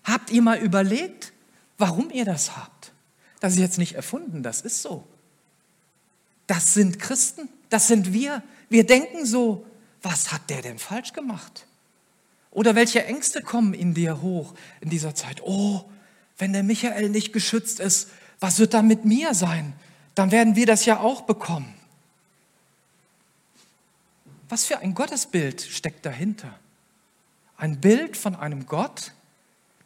Habt 0.03 0.31
ihr 0.31 0.41
mal 0.41 0.57
überlegt, 0.57 1.31
warum 1.77 2.09
ihr 2.09 2.25
das 2.25 2.57
habt? 2.57 2.91
Das 3.39 3.53
ist 3.53 3.59
jetzt 3.59 3.77
nicht 3.77 3.93
erfunden, 3.93 4.43
das 4.43 4.61
ist 4.61 4.81
so. 4.81 5.07
Das 6.47 6.73
sind 6.73 6.99
Christen, 6.99 7.47
das 7.69 7.87
sind 7.87 8.11
wir. 8.11 8.43
Wir 8.69 8.85
denken 8.85 9.25
so, 9.25 9.65
was 10.01 10.31
hat 10.31 10.49
der 10.49 10.61
denn 10.61 10.79
falsch 10.79 11.13
gemacht? 11.13 11.67
Oder 12.49 12.75
welche 12.75 13.05
Ängste 13.05 13.41
kommen 13.41 13.73
in 13.73 13.93
dir 13.93 14.21
hoch 14.21 14.53
in 14.81 14.89
dieser 14.89 15.15
Zeit? 15.15 15.41
Oh, 15.43 15.85
wenn 16.37 16.53
der 16.53 16.63
Michael 16.63 17.09
nicht 17.09 17.33
geschützt 17.33 17.79
ist, 17.79 18.09
was 18.39 18.57
wird 18.57 18.73
da 18.73 18.81
mit 18.81 19.05
mir 19.05 19.35
sein? 19.35 19.73
Dann 20.15 20.31
werden 20.31 20.55
wir 20.55 20.65
das 20.65 20.85
ja 20.85 20.99
auch 20.99 21.21
bekommen. 21.21 21.73
Was 24.51 24.65
für 24.65 24.79
ein 24.79 24.93
Gottesbild 24.93 25.61
steckt 25.61 26.05
dahinter? 26.05 26.53
Ein 27.55 27.79
Bild 27.79 28.17
von 28.17 28.35
einem 28.35 28.65
Gott, 28.65 29.13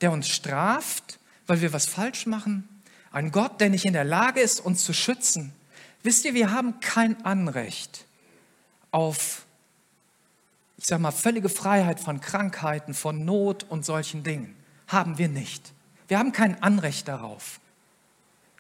der 0.02 0.12
uns 0.12 0.28
straft, 0.28 1.20
weil 1.46 1.62
wir 1.62 1.72
was 1.72 1.86
falsch 1.86 2.26
machen. 2.26 2.68
Ein 3.12 3.32
Gott, 3.32 3.62
der 3.62 3.70
nicht 3.70 3.86
in 3.86 3.94
der 3.94 4.04
Lage 4.04 4.42
ist, 4.42 4.60
uns 4.60 4.84
zu 4.84 4.92
schützen. 4.92 5.54
Wisst 6.02 6.26
ihr, 6.26 6.34
wir 6.34 6.50
haben 6.50 6.80
kein 6.80 7.24
Anrecht 7.24 8.06
auf, 8.90 9.46
ich 10.78 10.88
sage 10.88 11.04
mal, 11.04 11.12
völlige 11.12 11.50
Freiheit 11.50 12.00
von 12.00 12.20
Krankheiten, 12.20 12.96
von 12.96 13.24
Not 13.24 13.68
und 13.70 13.86
solchen 13.86 14.24
Dingen. 14.24 14.56
Haben 14.88 15.20
wir 15.20 15.28
nicht. 15.30 15.74
Wir 16.08 16.18
haben 16.18 16.32
kein 16.32 16.64
Anrecht 16.64 17.08
darauf. 17.08 17.60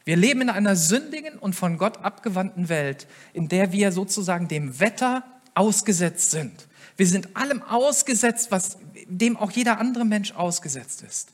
Wir 0.03 0.17
leben 0.17 0.41
in 0.41 0.49
einer 0.51 0.75
sündigen 0.75 1.39
und 1.39 1.55
von 1.55 1.79
Gott 1.79 1.97
abgewandten 2.05 2.69
Welt, 2.69 3.07
in 3.33 3.47
der 3.47 3.71
wir 3.71 3.91
sozusagen 3.91 4.47
dem 4.47 4.79
Wetter 4.79 5.23
ausgesetzt 5.55 6.31
sind. 6.31 6.67
Wir 6.97 7.07
sind 7.07 7.35
allem 7.35 7.61
ausgesetzt, 7.63 8.51
was 8.51 8.77
dem 9.07 9.37
auch 9.37 9.51
jeder 9.51 9.79
andere 9.79 10.05
Mensch 10.05 10.31
ausgesetzt 10.33 11.01
ist. 11.01 11.29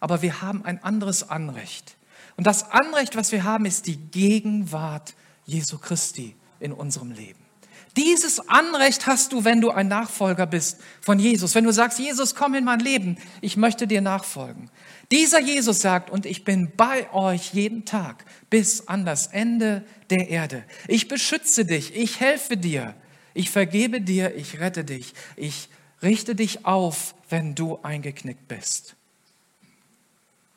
Aber 0.00 0.22
wir 0.22 0.42
haben 0.42 0.64
ein 0.64 0.82
anderes 0.82 1.28
Anrecht. 1.28 1.96
Und 2.36 2.46
das 2.46 2.70
Anrecht, 2.70 3.16
was 3.16 3.32
wir 3.32 3.44
haben, 3.44 3.66
ist 3.66 3.86
die 3.86 3.96
Gegenwart 3.96 5.14
Jesu 5.44 5.78
Christi 5.78 6.34
in 6.60 6.72
unserem 6.72 7.12
Leben. 7.12 7.42
Dieses 7.96 8.48
Anrecht 8.48 9.06
hast 9.06 9.32
du, 9.32 9.44
wenn 9.44 9.60
du 9.60 9.70
ein 9.70 9.88
Nachfolger 9.88 10.46
bist 10.46 10.78
von 11.02 11.18
Jesus. 11.18 11.54
Wenn 11.54 11.64
du 11.64 11.72
sagst, 11.72 11.98
Jesus, 11.98 12.34
komm 12.34 12.54
in 12.54 12.64
mein 12.64 12.80
Leben, 12.80 13.18
ich 13.42 13.58
möchte 13.58 13.86
dir 13.86 14.00
nachfolgen. 14.00 14.70
Dieser 15.10 15.40
Jesus 15.40 15.80
sagt, 15.80 16.08
und 16.08 16.24
ich 16.24 16.44
bin 16.44 16.72
bei 16.74 17.12
euch 17.12 17.52
jeden 17.52 17.84
Tag 17.84 18.24
bis 18.48 18.88
an 18.88 19.04
das 19.04 19.26
Ende 19.26 19.84
der 20.08 20.28
Erde. 20.30 20.64
Ich 20.88 21.06
beschütze 21.06 21.66
dich, 21.66 21.94
ich 21.94 22.18
helfe 22.18 22.56
dir, 22.56 22.94
ich 23.34 23.50
vergebe 23.50 24.00
dir, 24.00 24.34
ich 24.34 24.60
rette 24.60 24.84
dich, 24.84 25.14
ich 25.36 25.68
richte 26.02 26.34
dich 26.34 26.66
auf, 26.66 27.14
wenn 27.28 27.54
du 27.54 27.78
eingeknickt 27.82 28.48
bist. 28.48 28.94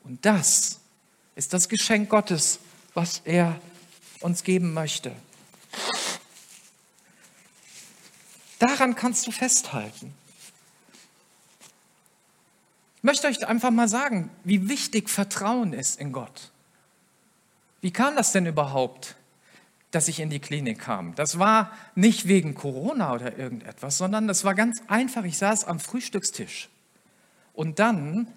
Und 0.04 0.24
das 0.24 0.80
ist 1.34 1.52
das 1.52 1.68
Geschenk 1.68 2.08
Gottes, 2.08 2.58
was 2.94 3.22
er 3.24 3.60
uns 4.20 4.42
geben 4.42 4.72
möchte. 4.72 5.14
Daran 8.58 8.94
kannst 8.94 9.26
du 9.26 9.30
festhalten. 9.30 10.14
Ich 12.96 13.02
möchte 13.02 13.28
euch 13.28 13.46
einfach 13.46 13.70
mal 13.70 13.88
sagen, 13.88 14.30
wie 14.44 14.68
wichtig 14.68 15.10
Vertrauen 15.10 15.72
ist 15.72 16.00
in 16.00 16.12
Gott. 16.12 16.50
Wie 17.80 17.92
kam 17.92 18.16
das 18.16 18.32
denn 18.32 18.46
überhaupt? 18.46 19.16
Dass 19.90 20.08
ich 20.08 20.20
in 20.20 20.30
die 20.30 20.40
Klinik 20.40 20.80
kam. 20.80 21.14
Das 21.14 21.38
war 21.38 21.70
nicht 21.94 22.28
wegen 22.28 22.54
Corona 22.54 23.14
oder 23.14 23.38
irgendetwas, 23.38 23.98
sondern 23.98 24.26
das 24.26 24.44
war 24.44 24.54
ganz 24.54 24.82
einfach. 24.88 25.24
Ich 25.24 25.38
saß 25.38 25.64
am 25.64 25.80
Frühstückstisch 25.80 26.68
und 27.54 27.78
dann 27.78 28.28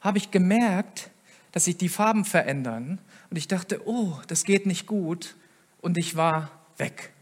habe 0.00 0.18
ich 0.18 0.30
gemerkt, 0.30 1.10
dass 1.52 1.64
sich 1.64 1.76
die 1.76 1.88
Farben 1.88 2.24
verändern 2.24 2.98
und 3.30 3.36
ich 3.36 3.48
dachte, 3.48 3.86
oh, 3.86 4.18
das 4.28 4.44
geht 4.44 4.66
nicht 4.66 4.86
gut 4.86 5.36
und 5.80 5.98
ich 5.98 6.16
war 6.16 6.50
weg. 6.76 7.12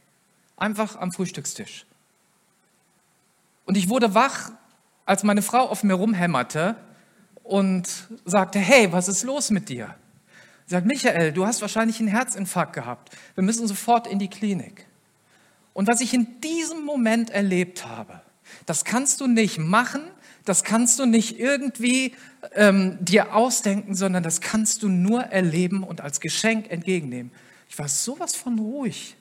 Einfach 0.57 0.97
am 0.97 1.13
Frühstückstisch. 1.13 1.87
Und 3.65 3.77
ich 3.77 3.89
wurde 3.89 4.15
wach, 4.15 4.53
als 5.07 5.23
meine 5.23 5.43
Frau 5.43 5.69
auf 5.69 5.83
mir 5.83 5.95
rumhämmerte 5.95 6.77
und 7.43 8.09
sagte, 8.25 8.59
hey, 8.59 8.93
was 8.93 9.09
ist 9.09 9.23
los 9.23 9.51
mit 9.51 9.69
dir? 9.69 9.95
Sie 10.67 10.73
sagt, 10.73 10.87
Michael, 10.87 11.33
du 11.33 11.47
hast 11.47 11.61
wahrscheinlich 11.61 12.01
einen 12.01 12.09
Herzinfarkt 12.09 12.73
gehabt. 12.73 13.11
Wir 13.35 13.45
müssen 13.45 13.67
sofort 13.67 14.07
in 14.07 14.19
die 14.19 14.29
Klinik. 14.29 14.87
Und 15.75 15.89
was 15.89 16.01
ich 16.01 16.15
in 16.15 16.41
diesem 16.41 16.85
Moment 16.85 17.31
erlebt 17.31 17.87
habe, 17.87 18.23
das 18.65 18.85
kannst 18.85 19.21
du 19.21 19.27
nicht 19.27 19.59
machen, 19.59 20.03
das 20.45 20.63
kannst 20.63 20.99
du 20.99 21.07
nicht 21.07 21.39
irgendwie 21.39 22.15
ähm, 22.55 22.99
dir 23.01 23.35
ausdenken, 23.35 23.95
sondern 23.95 24.23
das 24.23 24.41
kannst 24.41 24.83
du 24.83 24.89
nur 24.89 25.23
erleben 25.23 25.83
und 25.83 26.01
als 26.01 26.21
Geschenk 26.21 26.71
entgegennehmen. 26.71 27.33
Ich 27.69 27.79
war 27.79 27.89
sowas 27.89 28.35
von 28.35 28.59
ruhig. 28.59 29.17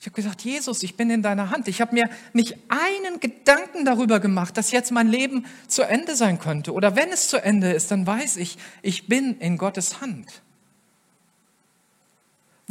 Ich 0.00 0.06
habe 0.06 0.16
gesagt, 0.16 0.42
Jesus, 0.42 0.82
ich 0.82 0.96
bin 0.96 1.10
in 1.10 1.22
deiner 1.22 1.50
Hand. 1.50 1.68
Ich 1.68 1.80
habe 1.80 1.94
mir 1.94 2.08
nicht 2.32 2.56
einen 2.68 3.20
Gedanken 3.20 3.84
darüber 3.84 4.18
gemacht, 4.18 4.56
dass 4.56 4.72
jetzt 4.72 4.90
mein 4.90 5.06
Leben 5.06 5.46
zu 5.68 5.82
Ende 5.82 6.16
sein 6.16 6.40
könnte. 6.40 6.72
Oder 6.72 6.96
wenn 6.96 7.10
es 7.10 7.28
zu 7.28 7.42
Ende 7.42 7.70
ist, 7.70 7.90
dann 7.92 8.04
weiß 8.04 8.36
ich, 8.38 8.58
ich 8.82 9.06
bin 9.06 9.38
in 9.38 9.58
Gottes 9.58 10.00
Hand. 10.00 10.42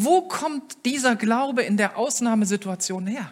Wo 0.03 0.21
kommt 0.21 0.83
dieser 0.85 1.15
Glaube 1.15 1.61
in 1.61 1.77
der 1.77 1.97
Ausnahmesituation 1.97 3.05
her? 3.05 3.31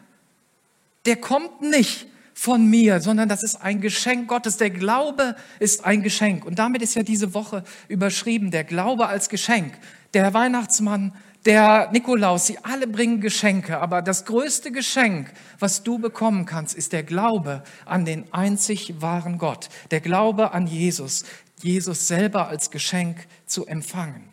Der 1.06 1.16
kommt 1.16 1.62
nicht 1.62 2.08
von 2.36 2.70
mir, 2.70 3.02
sondern 3.02 3.28
das 3.28 3.42
ist 3.42 3.56
ein 3.56 3.82
Geschenk 3.82 4.28
Gottes. 4.28 4.58
Der 4.58 4.70
Glaube 4.70 5.36
ist 5.60 5.84
ein 5.84 6.04
Geschenk. 6.04 6.46
Und 6.46 6.60
damit 6.60 6.82
ist 6.82 6.96
ja 6.96 7.02
diese 7.02 7.34
Woche 7.34 7.64
überschrieben, 7.88 8.52
der 8.52 8.64
Glaube 8.64 9.08
als 9.08 9.30
Geschenk. 9.30 9.74
Der 10.14 10.34
Weihnachtsmann, 10.34 11.14
der 11.46 11.90
Nikolaus, 11.92 12.46
sie 12.46 12.60
alle 12.60 12.86
bringen 12.86 13.20
Geschenke. 13.20 13.80
Aber 13.80 14.04
das 14.04 14.26
größte 14.26 14.72
Geschenk, 14.72 15.34
was 15.58 15.82
du 15.84 15.98
bekommen 15.98 16.46
kannst, 16.46 16.78
ist 16.78 16.94
der 16.94 17.04
Glaube 17.04 17.64
an 17.86 18.06
den 18.06 18.32
einzig 18.32 19.02
wahren 19.02 19.40
Gott. 19.40 19.70
Der 19.90 20.02
Glaube 20.02 20.54
an 20.54 20.68
Jesus. 20.68 21.24
Jesus 21.62 22.08
selber 22.08 22.48
als 22.48 22.70
Geschenk 22.70 23.26
zu 23.48 23.66
empfangen. 23.66 24.30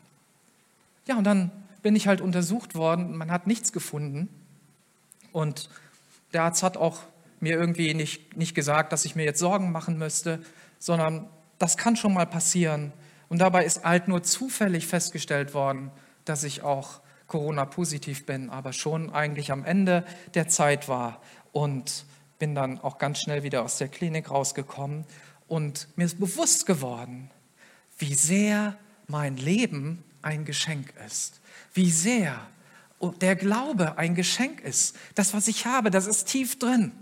Ja, 1.07 1.16
und 1.16 1.25
dann 1.25 1.51
bin 1.87 1.94
ich 1.94 2.09
halt 2.09 2.20
untersucht 2.20 2.75
worden, 2.75 3.16
man 3.16 3.31
hat 3.31 3.46
nichts 3.46 3.72
gefunden. 3.72 4.29
Und 5.31 5.70
der 6.33 6.42
Arzt 6.42 6.64
hat 6.64 6.77
auch 6.77 6.99
mir 7.38 7.57
irgendwie 7.57 7.94
nicht, 7.94 8.37
nicht 8.37 8.57
gesagt, 8.57 8.92
dass 8.92 9.05
ich 9.05 9.14
mir 9.14 9.22
jetzt 9.22 9.38
Sorgen 9.38 9.70
machen 9.70 9.96
müsste, 9.96 10.42
sondern 10.81 11.29
das 11.61 11.77
kann 11.77 11.94
schon 11.94 12.12
mal 12.12 12.27
passieren. 12.27 12.92
Und 13.29 13.38
dabei 13.38 13.64
ist 13.64 13.85
halt 13.85 14.09
nur 14.09 14.25
zufällig 14.25 14.88
festgestellt 14.88 15.55
worden, 15.55 15.92
dass 16.25 16.42
ich 16.42 16.64
auch 16.64 17.03
Corona-positiv 17.29 18.27
bin, 18.27 18.51
aber 18.51 18.72
schon 18.72 19.14
eigentlich 19.14 19.53
am 19.53 19.64
Ende 19.64 20.05
der 20.35 20.49
Zeit 20.49 20.88
war 20.88 21.22
und 21.53 22.05
bin 22.40 22.57
dann 22.57 22.81
auch 22.81 22.99
ganz 22.99 23.20
schnell 23.20 23.44
wieder 23.44 23.62
aus 23.62 23.79
der 23.79 23.87
Klinik 23.87 24.29
rausgekommen 24.29 25.05
und 25.46 25.87
mir 25.94 26.07
ist 26.07 26.18
bewusst 26.18 26.66
geworden, 26.66 27.31
wie 27.96 28.16
sehr 28.16 28.77
mein 29.07 29.37
Leben 29.37 30.03
ein 30.20 30.44
Geschenk 30.44 30.92
ist 31.07 31.40
wie 31.76 31.90
sehr 31.90 32.40
der 33.20 33.36
Glaube 33.36 33.98
ein 33.98 34.14
Geschenk 34.14 34.60
ist. 34.60 34.96
Das, 35.14 35.34
was 35.34 35.48
ich 35.48 35.66
habe, 35.66 35.90
das 35.90 36.06
ist 36.06 36.26
tief 36.26 36.58
drin. 36.58 36.92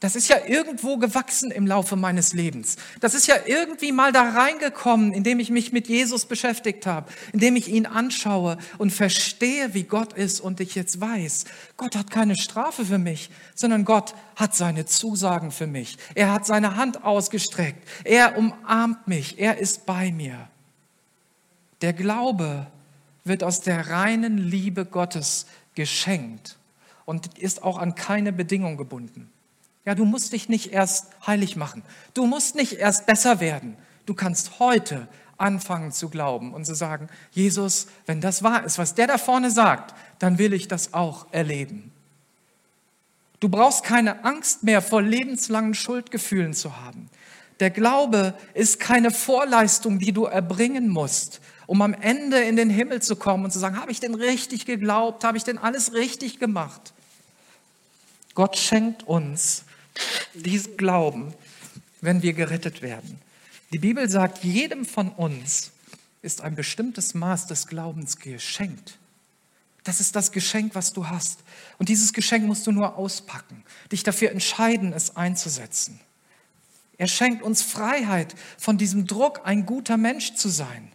Das 0.00 0.14
ist 0.14 0.28
ja 0.28 0.36
irgendwo 0.46 0.96
gewachsen 0.96 1.50
im 1.50 1.66
Laufe 1.66 1.96
meines 1.96 2.32
Lebens. 2.32 2.76
Das 3.00 3.14
ist 3.14 3.26
ja 3.26 3.34
irgendwie 3.46 3.90
mal 3.90 4.12
da 4.12 4.30
reingekommen, 4.30 5.12
indem 5.12 5.40
ich 5.40 5.50
mich 5.50 5.72
mit 5.72 5.88
Jesus 5.88 6.26
beschäftigt 6.26 6.86
habe, 6.86 7.10
indem 7.32 7.56
ich 7.56 7.68
ihn 7.68 7.84
anschaue 7.84 8.58
und 8.78 8.92
verstehe, 8.92 9.74
wie 9.74 9.82
Gott 9.82 10.12
ist 10.12 10.40
und 10.40 10.60
ich 10.60 10.76
jetzt 10.76 11.00
weiß, 11.00 11.46
Gott 11.76 11.96
hat 11.96 12.12
keine 12.12 12.36
Strafe 12.36 12.84
für 12.84 12.98
mich, 12.98 13.30
sondern 13.56 13.84
Gott 13.84 14.14
hat 14.36 14.54
seine 14.54 14.86
Zusagen 14.86 15.50
für 15.50 15.66
mich. 15.66 15.98
Er 16.14 16.32
hat 16.32 16.46
seine 16.46 16.76
Hand 16.76 17.02
ausgestreckt. 17.02 17.82
Er 18.04 18.38
umarmt 18.38 19.08
mich. 19.08 19.40
Er 19.40 19.58
ist 19.58 19.84
bei 19.84 20.12
mir. 20.12 20.48
Der 21.80 21.92
Glaube 21.92 22.68
wird 23.28 23.44
aus 23.44 23.60
der 23.60 23.90
reinen 23.90 24.38
Liebe 24.38 24.84
Gottes 24.84 25.46
geschenkt 25.74 26.56
und 27.04 27.38
ist 27.38 27.62
auch 27.62 27.78
an 27.78 27.94
keine 27.94 28.32
Bedingung 28.32 28.76
gebunden. 28.76 29.30
Ja, 29.84 29.94
du 29.94 30.04
musst 30.04 30.32
dich 30.32 30.48
nicht 30.48 30.72
erst 30.72 31.06
heilig 31.26 31.56
machen. 31.56 31.82
Du 32.12 32.26
musst 32.26 32.54
nicht 32.54 32.74
erst 32.74 33.06
besser 33.06 33.40
werden. 33.40 33.76
Du 34.04 34.14
kannst 34.14 34.58
heute 34.58 35.08
anfangen 35.38 35.92
zu 35.92 36.08
glauben 36.08 36.52
und 36.52 36.66
zu 36.66 36.74
sagen, 36.74 37.08
Jesus, 37.30 37.86
wenn 38.04 38.20
das 38.20 38.42
wahr 38.42 38.64
ist, 38.64 38.78
was 38.78 38.94
der 38.94 39.06
da 39.06 39.18
vorne 39.18 39.50
sagt, 39.50 39.94
dann 40.18 40.38
will 40.38 40.52
ich 40.52 40.68
das 40.68 40.92
auch 40.94 41.26
erleben. 41.30 41.92
Du 43.40 43.48
brauchst 43.48 43.84
keine 43.84 44.24
Angst 44.24 44.64
mehr 44.64 44.82
vor 44.82 45.00
lebenslangen 45.00 45.74
Schuldgefühlen 45.74 46.54
zu 46.54 46.76
haben. 46.78 47.08
Der 47.60 47.70
Glaube 47.70 48.34
ist 48.54 48.80
keine 48.80 49.10
Vorleistung, 49.10 49.98
die 49.98 50.12
du 50.12 50.24
erbringen 50.24 50.88
musst, 50.88 51.40
um 51.68 51.82
am 51.82 51.92
Ende 51.92 52.40
in 52.40 52.56
den 52.56 52.70
Himmel 52.70 53.02
zu 53.02 53.14
kommen 53.14 53.44
und 53.44 53.50
zu 53.50 53.58
sagen, 53.58 53.76
habe 53.76 53.92
ich 53.92 54.00
denn 54.00 54.14
richtig 54.14 54.64
geglaubt? 54.64 55.22
Habe 55.22 55.36
ich 55.36 55.44
denn 55.44 55.58
alles 55.58 55.92
richtig 55.92 56.40
gemacht? 56.40 56.94
Gott 58.34 58.56
schenkt 58.56 59.02
uns 59.02 59.64
diesen 60.32 60.78
Glauben, 60.78 61.34
wenn 62.00 62.22
wir 62.22 62.32
gerettet 62.32 62.80
werden. 62.80 63.20
Die 63.70 63.78
Bibel 63.78 64.08
sagt, 64.08 64.44
jedem 64.44 64.86
von 64.86 65.10
uns 65.10 65.72
ist 66.22 66.40
ein 66.40 66.54
bestimmtes 66.54 67.12
Maß 67.12 67.48
des 67.48 67.66
Glaubens 67.66 68.18
geschenkt. 68.18 68.96
Das 69.84 70.00
ist 70.00 70.16
das 70.16 70.32
Geschenk, 70.32 70.74
was 70.74 70.94
du 70.94 71.08
hast. 71.08 71.40
Und 71.76 71.90
dieses 71.90 72.14
Geschenk 72.14 72.46
musst 72.46 72.66
du 72.66 72.72
nur 72.72 72.96
auspacken, 72.96 73.62
dich 73.92 74.02
dafür 74.02 74.30
entscheiden, 74.30 74.94
es 74.94 75.16
einzusetzen. 75.16 76.00
Er 76.96 77.08
schenkt 77.08 77.42
uns 77.42 77.60
Freiheit 77.60 78.34
von 78.56 78.78
diesem 78.78 79.06
Druck, 79.06 79.42
ein 79.44 79.66
guter 79.66 79.98
Mensch 79.98 80.34
zu 80.34 80.48
sein. 80.48 80.92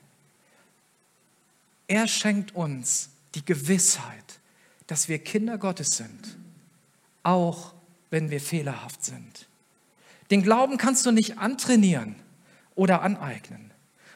Er 1.93 2.07
schenkt 2.07 2.55
uns 2.55 3.11
die 3.35 3.45
Gewissheit, 3.45 4.39
dass 4.87 5.09
wir 5.09 5.19
Kinder 5.19 5.59
Gottes 5.59 5.95
sind, 5.95 6.39
auch 7.21 7.75
wenn 8.09 8.31
wir 8.31 8.41
fehlerhaft 8.41 9.05
sind. 9.05 9.47
Den 10.31 10.41
Glauben 10.41 10.79
kannst 10.79 11.05
du 11.05 11.11
nicht 11.11 11.37
antrainieren 11.37 12.15
oder 12.73 13.03
aneignen. 13.03 13.69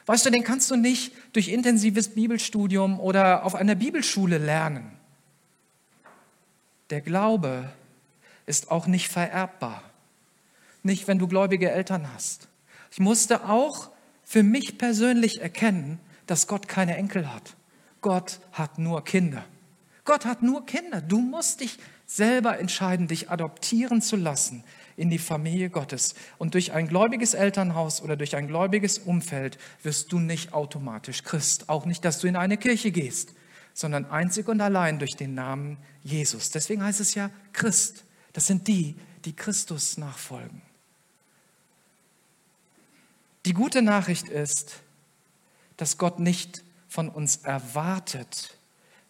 Weißt 0.06 0.26
du, 0.26 0.30
den 0.30 0.42
kannst 0.42 0.68
du 0.72 0.74
nicht 0.74 1.12
durch 1.32 1.46
intensives 1.46 2.16
Bibelstudium 2.16 2.98
oder 2.98 3.44
auf 3.44 3.54
einer 3.54 3.76
Bibelschule 3.76 4.38
lernen. 4.38 4.90
Der 6.90 7.00
Glaube 7.00 7.70
ist 8.44 8.72
auch 8.72 8.88
nicht 8.88 9.06
vererbbar. 9.06 9.84
Nicht, 10.82 11.06
wenn 11.06 11.20
du 11.20 11.28
gläubige 11.28 11.70
Eltern 11.70 12.12
hast. 12.12 12.48
Ich 12.90 12.98
musste 12.98 13.48
auch 13.48 13.90
für 14.24 14.42
mich 14.42 14.78
persönlich 14.78 15.40
erkennen, 15.40 16.00
dass 16.26 16.48
Gott 16.48 16.66
keine 16.66 16.96
Enkel 16.96 17.32
hat. 17.32 17.54
Gott 18.00 18.40
hat 18.52 18.78
nur 18.78 19.04
Kinder. 19.04 19.44
Gott 20.04 20.24
hat 20.24 20.42
nur 20.42 20.64
Kinder. 20.64 21.00
Du 21.00 21.20
musst 21.20 21.60
dich 21.60 21.78
selber 22.06 22.58
entscheiden, 22.58 23.06
dich 23.06 23.30
adoptieren 23.30 24.00
zu 24.00 24.16
lassen 24.16 24.64
in 24.96 25.10
die 25.10 25.18
Familie 25.18 25.70
Gottes. 25.70 26.14
Und 26.38 26.54
durch 26.54 26.72
ein 26.72 26.88
gläubiges 26.88 27.34
Elternhaus 27.34 28.00
oder 28.02 28.16
durch 28.16 28.34
ein 28.34 28.48
gläubiges 28.48 28.98
Umfeld 28.98 29.58
wirst 29.82 30.10
du 30.12 30.18
nicht 30.18 30.54
automatisch 30.54 31.22
Christ. 31.22 31.68
Auch 31.68 31.84
nicht, 31.86 32.04
dass 32.04 32.18
du 32.18 32.26
in 32.26 32.36
eine 32.36 32.56
Kirche 32.56 32.90
gehst, 32.90 33.34
sondern 33.74 34.06
einzig 34.06 34.48
und 34.48 34.60
allein 34.60 34.98
durch 34.98 35.14
den 35.14 35.34
Namen 35.34 35.76
Jesus. 36.02 36.50
Deswegen 36.50 36.82
heißt 36.82 37.00
es 37.00 37.14
ja 37.14 37.30
Christ. 37.52 38.04
Das 38.32 38.46
sind 38.46 38.66
die, 38.66 38.96
die 39.24 39.36
Christus 39.36 39.98
nachfolgen. 39.98 40.62
Die 43.44 43.52
gute 43.52 43.82
Nachricht 43.82 44.28
ist, 44.28 44.80
dass 45.76 45.96
Gott 45.96 46.18
nicht 46.18 46.64
von 46.88 47.08
uns 47.08 47.36
erwartet, 47.38 48.56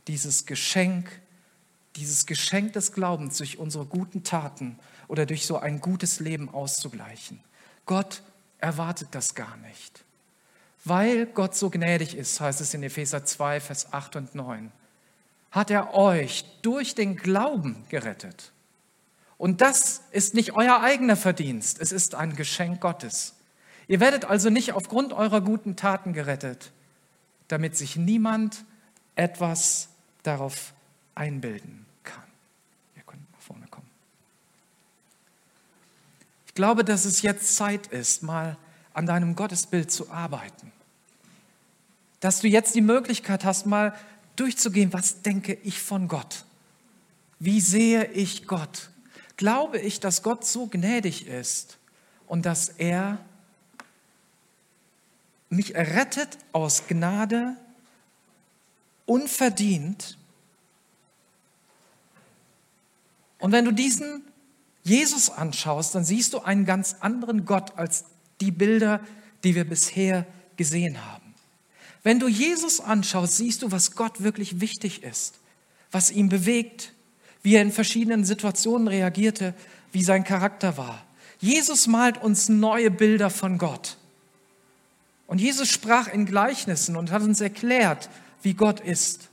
dieses 0.09 0.47
Geschenk, 0.47 1.11
dieses 1.97 2.27
Geschenk 2.27 2.73
des 2.73 2.93
Glaubens 2.93 3.39
durch 3.39 3.59
unsere 3.59 3.87
guten 3.87 4.25
Taten 4.25 4.79
oder 5.07 5.27
durch 5.27 5.47
so 5.47 5.59
ein 5.59 5.81
gutes 5.81 6.21
Leben 6.21 6.49
auszugleichen. 6.49 7.41
Gott 7.87 8.23
erwartet 8.59 9.09
das 9.13 9.35
gar 9.35 9.57
nicht. 9.59 10.05
Weil 10.85 11.27
Gott 11.27 11.55
so 11.55 11.71
gnädig 11.71 12.17
ist, 12.17 12.41
heißt 12.41 12.61
es 12.61 12.75
in 12.75 12.83
Epheser 12.83 13.25
2, 13.25 13.61
Vers 13.61 13.93
8 13.93 14.17
und 14.17 14.35
9, 14.35 14.73
hat 15.51 15.71
er 15.71 15.95
euch 15.95 16.45
durch 16.63 16.95
den 16.95 17.17
Glauben 17.17 17.85
gerettet. 17.89 18.53
Und 19.39 19.61
das 19.61 20.03
ist 20.11 20.35
nicht 20.35 20.53
euer 20.53 20.81
eigener 20.81 21.17
Verdienst, 21.17 21.81
es 21.81 21.93
ist 21.93 22.15
ein 22.15 22.37
Geschenk 22.37 22.81
Gottes. 22.81 23.35
Ihr 23.87 24.01
werdet 24.01 24.25
also 24.25 24.51
nicht 24.51 24.73
aufgrund 24.73 25.13
eurer 25.13 25.41
guten 25.41 25.77
Taten 25.77 26.13
gerettet, 26.13 26.73
damit 27.49 27.77
sich 27.77 27.97
niemand 27.97 28.65
etwas 29.17 29.89
darauf 30.23 30.73
einbilden 31.15 31.89
glaube, 36.59 36.83
dass 36.83 37.05
es 37.05 37.23
jetzt 37.23 37.55
Zeit 37.55 37.87
ist, 37.87 38.25
mal 38.25 38.57
an 38.93 39.07
deinem 39.07 39.37
Gottesbild 39.37 39.93
zu 39.93 40.11
arbeiten. 40.11 40.73
Dass 42.19 42.41
du 42.41 42.49
jetzt 42.49 42.75
die 42.75 42.81
Möglichkeit 42.81 43.45
hast, 43.45 43.65
mal 43.65 43.95
durchzugehen, 44.35 44.93
was 44.93 45.23
denke 45.23 45.57
ich 45.63 45.81
von 45.81 46.09
Gott? 46.09 46.45
Wie 47.39 47.61
sehe 47.61 48.07
ich 48.07 48.49
Gott? 48.49 48.91
Glaube 49.37 49.79
ich, 49.79 50.01
dass 50.01 50.25
Gott 50.25 50.45
so 50.45 50.67
gnädig 50.67 51.29
ist 51.29 51.79
und 52.27 52.45
dass 52.45 52.71
er 52.71 53.19
mich 55.51 55.75
errettet 55.75 56.39
aus 56.53 56.87
Gnade, 56.87 57.57
unverdient? 59.07 60.19
Und 63.39 63.53
wenn 63.53 63.65
du 63.65 63.73
diesen 63.73 64.23
Jesus 64.85 65.31
anschaust, 65.31 65.95
dann 65.95 66.05
siehst 66.05 66.33
du 66.33 66.41
einen 66.41 66.65
ganz 66.65 66.97
anderen 67.01 67.45
Gott 67.45 67.77
als 67.77 68.05
die 68.41 68.51
Bilder, 68.51 69.01
die 69.45 69.55
wir 69.55 69.65
bisher 69.65 70.27
gesehen 70.57 71.05
haben. 71.05 71.35
Wenn 72.03 72.21
du 72.21 72.29
Jesus 72.29 72.81
anschaust, 72.81 73.37
siehst 73.37 73.63
du, 73.63 73.71
was 73.71 73.95
Gott 73.95 74.23
wirklich 74.23 74.61
wichtig 74.61 75.03
ist, 75.03 75.39
was 75.91 76.11
ihn 76.11 76.29
bewegt, 76.29 76.93
wie 77.43 77.55
er 77.55 77.63
in 77.63 77.73
verschiedenen 77.73 78.25
Situationen 78.25 78.89
reagierte, 78.89 79.55
wie 79.93 80.03
sein 80.03 80.25
Charakter 80.25 80.77
war. 80.77 81.05
Jesus 81.41 81.87
malt 81.87 82.19
uns 82.19 82.49
neue 82.49 82.91
Bilder 82.91 83.31
von 83.31 83.59
Gott. 83.59 83.97
Und 85.29 85.41
Jesus 85.41 85.69
sprach 85.69 86.09
in 86.09 86.27
Gleichnissen 86.27 86.97
und 86.97 87.13
hat 87.13 87.23
uns 87.23 87.41
erklärt, 87.41 88.09
wie 88.43 88.55
Gott 88.55 88.81
ist. 88.81 89.29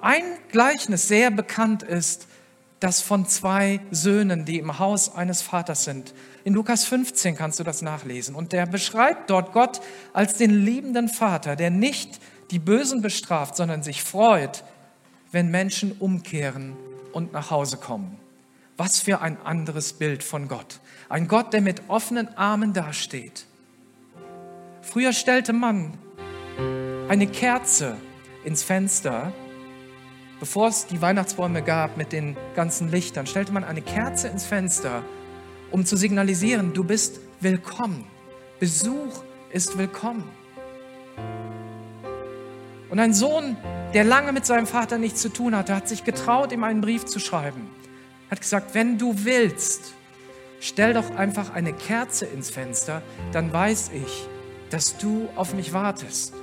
Ein 0.00 0.22
Gleichnis 0.50 1.08
sehr 1.08 1.30
bekannt 1.30 1.82
ist 1.82 2.28
das 2.78 3.00
von 3.00 3.26
zwei 3.26 3.80
Söhnen, 3.90 4.44
die 4.44 4.58
im 4.58 4.78
Haus 4.78 5.14
eines 5.14 5.42
Vaters 5.42 5.84
sind. 5.84 6.14
In 6.44 6.54
Lukas 6.54 6.84
15 6.84 7.34
kannst 7.34 7.58
du 7.58 7.64
das 7.64 7.82
nachlesen. 7.82 8.34
Und 8.34 8.52
der 8.52 8.66
beschreibt 8.66 9.30
dort 9.30 9.52
Gott 9.52 9.80
als 10.12 10.36
den 10.36 10.64
liebenden 10.64 11.08
Vater, 11.08 11.56
der 11.56 11.70
nicht 11.70 12.20
die 12.50 12.58
Bösen 12.58 13.02
bestraft, 13.02 13.56
sondern 13.56 13.82
sich 13.82 14.04
freut, 14.04 14.62
wenn 15.32 15.50
Menschen 15.50 15.92
umkehren 15.92 16.76
und 17.12 17.32
nach 17.32 17.50
Hause 17.50 17.78
kommen. 17.78 18.18
Was 18.76 19.00
für 19.00 19.20
ein 19.20 19.38
anderes 19.42 19.94
Bild 19.94 20.22
von 20.22 20.46
Gott. 20.46 20.80
Ein 21.08 21.26
Gott, 21.26 21.52
der 21.52 21.60
mit 21.60 21.82
offenen 21.88 22.36
Armen 22.36 22.72
dasteht. 22.72 23.46
Früher 24.90 25.12
stellte 25.12 25.52
man 25.52 25.98
eine 27.08 27.26
Kerze 27.26 27.96
ins 28.44 28.62
Fenster 28.62 29.32
bevor 30.44 30.68
es 30.68 30.86
die 30.86 31.00
Weihnachtsbäume 31.00 31.62
gab 31.62 31.96
mit 31.96 32.12
den 32.12 32.36
ganzen 32.54 32.90
Lichtern, 32.90 33.26
stellte 33.26 33.50
man 33.50 33.64
eine 33.64 33.80
Kerze 33.80 34.28
ins 34.28 34.44
Fenster, 34.44 35.02
um 35.70 35.86
zu 35.86 35.96
signalisieren, 35.96 36.74
du 36.74 36.84
bist 36.84 37.20
willkommen. 37.40 38.04
Besuch 38.60 39.22
ist 39.50 39.78
willkommen. 39.78 40.28
Und 42.90 42.98
ein 42.98 43.14
Sohn, 43.14 43.56
der 43.94 44.04
lange 44.04 44.32
mit 44.32 44.44
seinem 44.44 44.66
Vater 44.66 44.98
nichts 44.98 45.22
zu 45.22 45.30
tun 45.30 45.56
hatte, 45.56 45.74
hat 45.74 45.88
sich 45.88 46.04
getraut, 46.04 46.52
ihm 46.52 46.62
einen 46.62 46.82
Brief 46.82 47.06
zu 47.06 47.18
schreiben. 47.18 47.70
Hat 48.30 48.42
gesagt, 48.42 48.74
wenn 48.74 48.98
du 48.98 49.24
willst, 49.24 49.94
stell 50.60 50.92
doch 50.92 51.16
einfach 51.16 51.54
eine 51.54 51.72
Kerze 51.72 52.26
ins 52.26 52.50
Fenster, 52.50 53.00
dann 53.32 53.50
weiß 53.50 53.92
ich, 53.94 54.28
dass 54.70 54.96
du 54.96 55.28
auf 55.36 55.54
mich 55.54 55.72
wartest. 55.72 56.34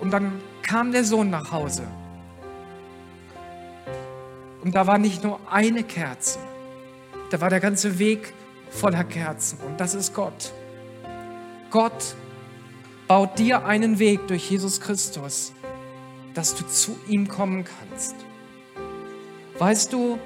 Und 0.00 0.10
dann 0.10 0.40
kam 0.62 0.92
der 0.92 1.04
Sohn 1.04 1.30
nach 1.30 1.52
Hause. 1.52 1.86
Und 4.62 4.74
da 4.74 4.86
war 4.86 4.98
nicht 4.98 5.22
nur 5.22 5.40
eine 5.50 5.82
Kerze, 5.84 6.38
da 7.30 7.40
war 7.40 7.50
der 7.50 7.60
ganze 7.60 7.98
Weg 7.98 8.32
voller 8.70 9.04
Kerzen. 9.04 9.58
Und 9.66 9.80
das 9.80 9.94
ist 9.94 10.14
Gott. 10.14 10.52
Gott 11.70 12.14
baut 13.06 13.38
dir 13.38 13.64
einen 13.64 13.98
Weg 13.98 14.26
durch 14.28 14.50
Jesus 14.50 14.80
Christus, 14.80 15.52
dass 16.34 16.54
du 16.54 16.66
zu 16.66 16.98
ihm 17.08 17.28
kommen 17.28 17.64
kannst. 17.64 18.14
Weißt 19.58 19.92
du, 19.92 20.18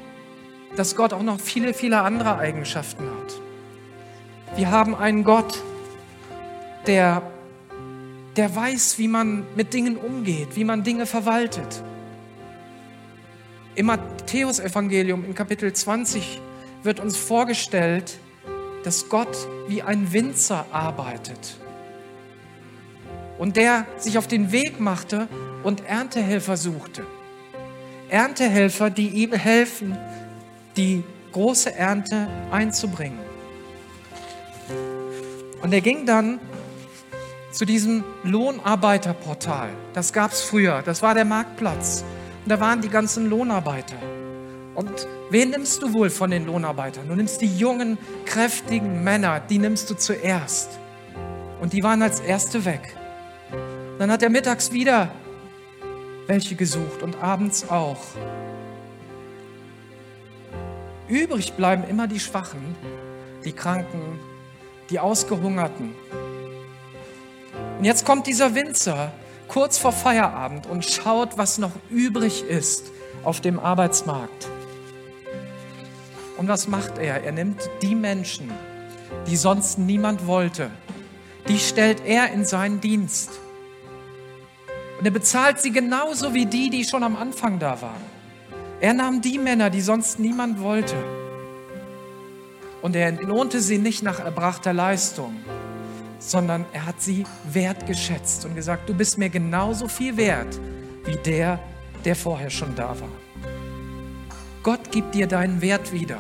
dass 0.77 0.97
Gott 0.97 1.13
auch 1.13 1.23
noch 1.23 1.41
viele, 1.41 1.75
viele 1.75 2.01
andere 2.01 2.39
Eigenschaften 2.39 3.05
hat? 3.05 4.57
Wir 4.57 4.71
haben 4.71 4.95
einen 4.95 5.25
Gott, 5.25 5.63
der 6.87 7.23
der 8.37 8.55
weiß, 8.55 8.99
wie 8.99 9.09
man 9.09 9.45
mit 9.57 9.75
Dingen 9.75 9.97
umgeht, 9.97 10.57
wie 10.57 10.65
man 10.65 10.83
Dinge 10.83 11.07
verwaltet. 11.07 11.83
Im 13.75 13.87
Matthäusevangelium 13.87 15.25
in 15.25 15.35
Kapitel 15.35 15.73
20 15.73 16.41
wird 16.83 17.01
uns 17.01 17.17
vorgestellt, 17.17 18.19
dass 18.85 19.09
Gott 19.09 19.37
wie 19.69 19.83
ein 19.83 20.13
Winzer 20.13 20.67
arbeitet 20.73 21.57
und 23.39 23.57
der 23.57 23.87
sich 23.99 24.19
auf 24.19 24.27
den 24.27 24.51
Weg 24.51 24.81
machte 24.81 25.29
und 25.63 25.87
Erntehelfer 25.87 26.57
suchte. 26.57 27.07
Erntehelfer, 28.09 28.91
die 28.91 29.09
ihm 29.09 29.33
helfen, 29.33 29.97
die 30.77 31.05
große 31.33 31.75
Ernte 31.75 32.29
einzubringen. 32.51 33.19
Und 35.63 35.73
er 35.73 35.81
ging 35.81 36.07
dann 36.07 36.41
zu 37.53 37.65
diesem 37.65 38.03
Lohnarbeiterportal. 38.25 39.71
Das 39.93 40.13
gab 40.13 40.33
es 40.33 40.43
früher, 40.43 40.83
das 40.83 41.03
war 41.03 41.15
der 41.15 41.25
Marktplatz. 41.25 42.05
Und 42.45 42.51
da 42.51 42.59
waren 42.59 42.81
die 42.81 42.89
ganzen 42.89 43.29
Lohnarbeiter. 43.29 43.97
Und 44.75 45.07
wen 45.31 45.51
nimmst 45.51 45.83
du 45.83 45.93
wohl 45.93 46.11
von 46.11 46.31
den 46.31 46.47
Lohnarbeitern? 46.47 47.07
Du 47.07 47.15
nimmst 47.15 47.41
die 47.41 47.57
jungen, 47.57 47.99
kräftigen 48.25 49.05
Männer, 49.05 49.41
die 49.41 49.59
nimmst 49.59 49.91
du 49.91 49.95
zuerst. 49.95 50.79
Und 51.61 51.75
die 51.75 51.83
waren 51.83 52.03
als 52.03 52.21
Erste 52.21 52.65
weg. 52.65 52.97
Dann 53.99 54.11
hat 54.11 54.23
er 54.23 54.31
mittags 54.31 54.73
wieder 54.73 55.11
welche 56.27 56.55
gesucht 56.55 57.03
und 57.03 57.23
abends 57.23 57.69
auch. 57.69 58.01
Übrig 61.13 61.53
bleiben 61.53 61.85
immer 61.85 62.09
die 62.09 62.19
Schwachen, 62.19 62.75
die 63.45 63.53
Kranken, 63.53 64.19
die 64.89 64.99
Ausgehungerten. 64.99 65.95
Und 67.77 67.85
jetzt 67.85 68.07
kommt 68.07 68.27
dieser 68.27 68.55
Winzer 68.55 69.13
kurz 69.47 69.77
vor 69.77 69.93
Feierabend 69.93 70.67
und 70.67 70.87
schaut, 70.87 71.37
was 71.37 71.59
noch 71.59 71.73
übrig 71.91 72.45
ist 72.45 72.91
auf 73.25 73.43
dem 73.43 73.61
Arbeitsmarkt. 73.61 74.49
Und 76.39 76.49
was 76.49 76.67
macht 76.67 76.97
er? 76.97 77.23
Er 77.23 77.33
nimmt 77.33 77.61
die 77.83 77.95
Menschen, 77.95 78.51
die 79.27 79.37
sonst 79.37 79.79
niemand 79.79 80.27
wollte, 80.27 80.71
die 81.47 81.59
stellt 81.59 82.07
er 82.07 82.33
in 82.33 82.47
seinen 82.47 82.81
Dienst. 82.81 83.33
Und 84.99 85.05
er 85.05 85.11
bezahlt 85.11 85.61
sie 85.61 85.73
genauso 85.73 86.33
wie 86.33 86.47
die, 86.47 86.71
die 86.71 86.85
schon 86.85 87.03
am 87.03 87.17
Anfang 87.17 87.59
da 87.59 87.83
waren. 87.83 88.22
Er 88.83 88.95
nahm 88.95 89.21
die 89.21 89.39
Männer, 89.39 89.71
die 89.71 89.81
sonst 89.81 90.19
niemand 90.19 90.61
wollte. 90.61 90.97
Und 92.83 92.97
er 92.97 93.07
entlohnte 93.07 93.61
sie 93.61 93.79
nicht 93.79 94.03
nach 94.03 94.19
erbrachter 94.19 94.73
Leistung, 94.73 95.37
sondern 96.19 96.67
er 96.73 96.87
hat 96.87 97.01
sie 97.01 97.25
wertgeschätzt 97.45 98.45
und 98.45 98.57
gesagt, 98.57 98.89
du 98.89 98.95
bist 98.95 99.19
mir 99.19 99.29
genauso 99.29 99.87
viel 99.87 100.17
wert 100.17 100.59
wie 101.05 101.15
der, 101.15 101.61
der 102.05 102.17
vorher 102.17 102.51
schon 102.51 102.75
da 102.75 102.89
war. 102.89 103.09
Gott 104.65 104.91
gibt 104.91 105.15
dir 105.15 105.29
deinen 105.29 105.63
Wert 105.63 105.93
wieder. 105.93 106.19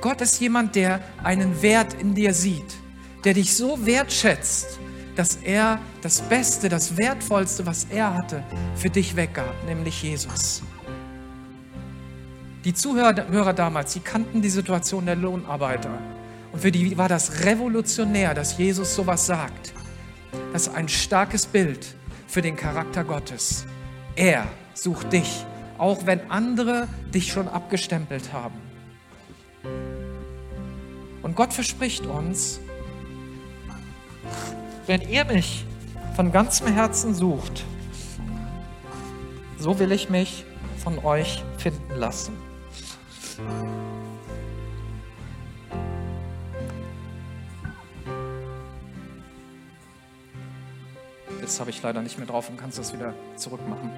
Gott 0.00 0.22
ist 0.22 0.40
jemand, 0.40 0.76
der 0.76 1.00
einen 1.22 1.60
Wert 1.60 1.92
in 1.92 2.14
dir 2.14 2.32
sieht, 2.32 2.74
der 3.24 3.34
dich 3.34 3.54
so 3.54 3.84
wertschätzt, 3.84 4.78
dass 5.16 5.36
er 5.36 5.78
das 6.02 6.22
Beste, 6.22 6.68
das 6.68 6.96
Wertvollste, 6.96 7.66
was 7.66 7.86
er 7.90 8.14
hatte, 8.14 8.42
für 8.76 8.90
dich 8.90 9.16
weggab, 9.16 9.54
nämlich 9.66 10.02
Jesus. 10.02 10.62
Die 12.64 12.72
Zuhörer 12.72 13.52
damals, 13.52 13.92
sie 13.92 14.00
kannten 14.00 14.40
die 14.40 14.48
Situation 14.48 15.04
der 15.06 15.16
Lohnarbeiter. 15.16 15.98
Und 16.52 16.60
für 16.60 16.72
die 16.72 16.96
war 16.96 17.08
das 17.08 17.44
revolutionär, 17.44 18.32
dass 18.32 18.56
Jesus 18.56 18.94
sowas 18.94 19.26
sagt. 19.26 19.74
Das 20.52 20.68
ist 20.68 20.74
ein 20.74 20.88
starkes 20.88 21.46
Bild 21.46 21.94
für 22.26 22.42
den 22.42 22.56
Charakter 22.56 23.04
Gottes. 23.04 23.66
Er 24.16 24.46
sucht 24.72 25.12
dich, 25.12 25.44
auch 25.78 26.06
wenn 26.06 26.30
andere 26.30 26.88
dich 27.12 27.32
schon 27.32 27.48
abgestempelt 27.48 28.32
haben. 28.32 28.54
Und 31.22 31.36
Gott 31.36 31.52
verspricht 31.52 32.06
uns, 32.06 32.60
wenn 34.86 35.00
ihr 35.08 35.24
mich 35.24 35.64
von 36.14 36.30
ganzem 36.30 36.66
Herzen 36.72 37.14
sucht, 37.14 37.64
so 39.58 39.78
will 39.78 39.92
ich 39.92 40.10
mich 40.10 40.44
von 40.82 40.98
euch 41.04 41.42
finden 41.56 41.94
lassen. 41.96 42.34
Das 51.40 51.60
habe 51.60 51.70
ich 51.70 51.82
leider 51.82 52.02
nicht 52.02 52.18
mehr 52.18 52.26
drauf 52.26 52.48
und 52.48 52.58
kannst 52.58 52.78
das 52.78 52.92
wieder 52.92 53.14
zurückmachen. 53.36 53.90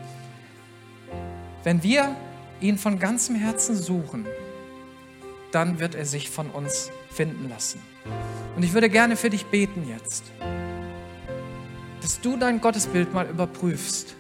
Wenn 1.65 1.83
wir 1.83 2.15
ihn 2.61 2.79
von 2.79 2.99
ganzem 2.99 3.35
Herzen 3.35 3.77
suchen, 3.77 4.27
dann 5.53 5.79
wird 5.79 5.95
er 5.95 6.05
sich 6.05 6.31
von 6.31 6.51
uns 6.51 6.91
finden 7.11 7.49
lassen. 7.49 7.81
Und 8.57 8.63
ich 8.63 8.73
würde 8.73 8.89
gerne 8.89 9.17
für 9.17 9.31
dich 9.31 9.47
beten 9.47 9.89
jetzt 9.89 10.25
dass 12.07 12.21
du 12.21 12.37
dein 12.37 12.61
Gottesbild 12.61 13.13
mal 13.13 13.27
überprüfst. 13.27 14.15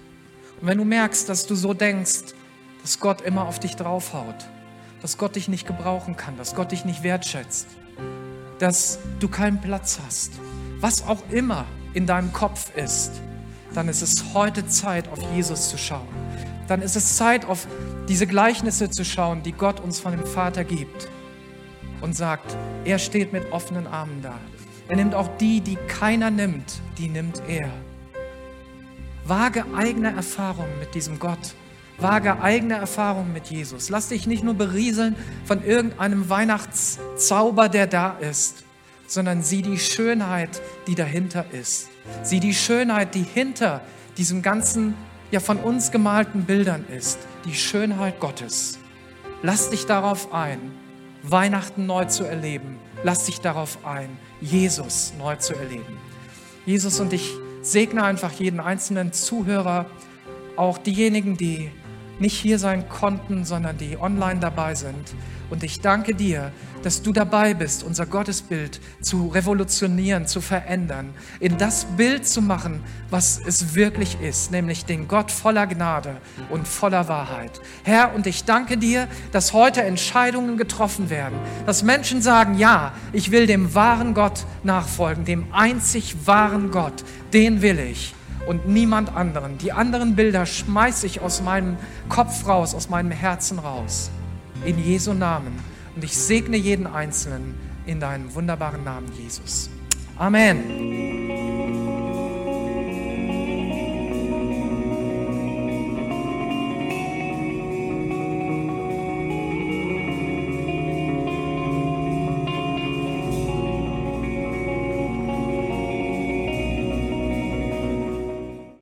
Und 0.61 0.66
wenn 0.66 0.76
du 0.76 0.84
merkst, 0.84 1.28
dass 1.28 1.47
du 1.47 1.55
so 1.55 1.72
denkst, 1.72 2.34
dass 2.82 2.99
Gott 2.99 3.20
immer 3.20 3.47
auf 3.47 3.61
dich 3.61 3.76
draufhaut, 3.76 4.34
dass 5.03 5.18
Gott 5.18 5.37
dich 5.37 5.47
nicht 5.47 5.68
gebrauchen 5.68 6.16
kann, 6.16 6.37
dass 6.37 6.57
Gott 6.57 6.72
dich 6.72 6.84
nicht 6.84 7.05
wertschätzt, 7.05 7.68
dass 8.59 8.99
du 9.20 9.28
keinen 9.28 9.61
Platz 9.61 10.01
hast, 10.05 10.32
was 10.80 11.07
auch 11.07 11.22
immer 11.30 11.64
in 11.95 12.09
deinem 12.09 12.32
Kopf 12.32 12.74
ist, 12.74 13.12
dann 13.72 13.89
ist 13.89 14.03
es 14.03 14.34
heute 14.34 14.66
Zeit, 14.66 15.07
auf 15.07 15.20
Jesus 15.37 15.68
zu 15.68 15.78
schauen. 15.78 16.09
Dann 16.66 16.82
ist 16.82 16.97
es 16.97 17.16
Zeit, 17.16 17.45
auf 17.45 17.68
diese 18.09 18.26
Gleichnisse 18.26 18.91
zu 18.91 19.05
schauen, 19.05 19.45
die 19.45 19.53
Gott 19.53 19.78
uns 19.78 20.01
von 20.01 20.11
dem 20.11 20.26
Vater 20.26 20.64
gibt 20.64 21.09
und 22.01 22.16
sagt, 22.16 22.57
er 22.84 22.99
steht 22.99 23.32
mit 23.32 23.53
offenen 23.53 23.87
Armen 23.87 24.22
da. 24.22 24.41
Er 24.89 24.97
nimmt 24.97 25.14
auch 25.14 25.28
die, 25.39 25.61
die 25.61 25.76
keiner 25.89 26.30
nimmt, 26.30 26.80
die 26.99 27.09
nimmt 27.09 27.43
er. 27.49 27.68
Wage 29.24 29.64
eigene 29.74 30.14
Erfahrungen 30.14 30.78
mit 30.78 30.95
diesem 30.95 31.18
Gott. 31.18 31.55
Wage 31.99 32.41
eigene 32.41 32.74
Erfahrungen 32.74 33.32
mit 33.32 33.47
Jesus. 33.47 33.89
Lass 33.89 34.09
dich 34.09 34.26
nicht 34.26 34.45
nur 34.45 34.55
berieseln 34.55 35.16
von 35.45 35.64
irgendeinem 35.64 36.28
Weihnachtszauber, 36.28 37.68
der 37.68 37.87
da 37.87 38.11
ist, 38.20 38.64
sondern 39.09 39.43
sieh 39.43 39.62
die 39.62 39.78
Schönheit, 39.78 40.61
die 40.87 40.95
dahinter 40.95 41.47
ist. 41.53 41.89
Sieh 42.22 42.39
die 42.39 42.55
Schönheit, 42.55 43.14
die 43.14 43.24
hinter 43.24 43.80
diesem 44.18 44.43
ganzen, 44.43 44.95
ja 45.32 45.41
von 45.41 45.59
uns 45.59 45.91
gemalten 45.91 46.45
Bildern 46.45 46.84
ist. 46.87 47.18
Die 47.45 47.55
Schönheit 47.55 48.20
Gottes. 48.20 48.78
Lass 49.43 49.70
dich 49.70 49.87
darauf 49.87 50.32
ein, 50.32 50.72
Weihnachten 51.31 51.87
neu 51.87 52.05
zu 52.05 52.24
erleben. 52.24 52.79
Lass 53.03 53.27
dich 53.27 53.41
darauf 53.41 53.85
ein, 53.85 54.09
Jesus 54.41 55.12
neu 55.18 55.37
zu 55.37 55.55
erleben. 55.55 55.99
Jesus 56.64 57.01
und 57.01 57.12
ich 57.12 57.33
segne 57.62 58.05
einfach 58.05 58.33
jeden 58.33 58.61
einzelnen 58.61 59.12
Zuhörer, 59.12 59.87
auch 60.57 60.79
diejenigen, 60.79 61.37
die 61.37 61.70
nicht 62.19 62.39
hier 62.39 62.59
sein 62.59 62.89
konnten, 62.89 63.45
sondern 63.45 63.77
die 63.79 63.99
online 63.99 64.41
dabei 64.41 64.75
sind. 64.75 65.14
Und 65.49 65.62
ich 65.62 65.81
danke 65.81 66.14
dir, 66.14 66.51
dass 66.83 67.03
du 67.03 67.12
dabei 67.12 67.55
bist, 67.55 67.85
unser 67.85 68.07
Gottesbild 68.07 68.81
zu 69.01 69.29
revolutionieren, 69.29 70.27
zu 70.27 70.41
verändern, 70.41 71.14
in 71.39 71.57
das 71.57 71.85
Bild 71.97 72.27
zu 72.27 72.43
machen, 72.43 72.83
was 73.11 73.41
es 73.45 73.75
wirklich 73.75 74.21
ist, 74.21 74.51
nämlich 74.51 74.85
den 74.85 75.07
Gott 75.07 75.31
voller 75.31 75.67
Gnade 75.67 76.17
und 76.51 76.67
voller 76.67 77.07
Wahrheit. 77.09 77.61
Herr, 77.85 78.14
und 78.14 78.27
ich 78.27 78.45
danke 78.45 78.77
dir, 78.77 79.07
dass 79.31 79.53
heute 79.53 79.83
Entscheidungen 79.83 80.57
getroffen 80.57 81.11
werden, 81.11 81.39
dass 81.64 81.85
Menschen 81.85 82.23
sagen, 82.23 82.59
ja, 82.59 82.93
ich 83.12 83.31
will 83.31 83.47
dem 83.47 83.75
wahren 83.75 84.14
Gott 84.14 84.47
nachfolgen, 84.64 85.25
dem 85.25 85.53
einzig 85.53 86.27
wahren 86.27 86.73
Gott, 86.73 87.05
den 87.33 87.62
will 87.62 87.79
ich 87.79 88.16
und 88.47 88.68
niemand 88.68 89.14
anderen. 89.14 89.59
Die 89.59 89.72
anderen 89.72 90.16
Bilder 90.16 90.47
schmeiße 90.47 91.07
ich 91.07 91.20
aus 91.20 91.42
meinem 91.42 91.76
Kopf 92.09 92.47
raus, 92.47 92.74
aus 92.74 92.88
meinem 92.88 93.11
Herzen 93.11 93.59
raus. 93.59 94.11
In 94.64 94.78
Jesu 94.82 95.12
Namen. 95.12 95.59
Und 95.94 96.05
ich 96.05 96.16
segne 96.16 96.57
jeden 96.57 96.86
Einzelnen 96.86 97.55
in 97.86 98.01
deinem 98.01 98.34
wunderbaren 98.34 98.84
Namen, 98.84 99.11
Jesus. 99.16 99.70
Amen. 100.18 101.86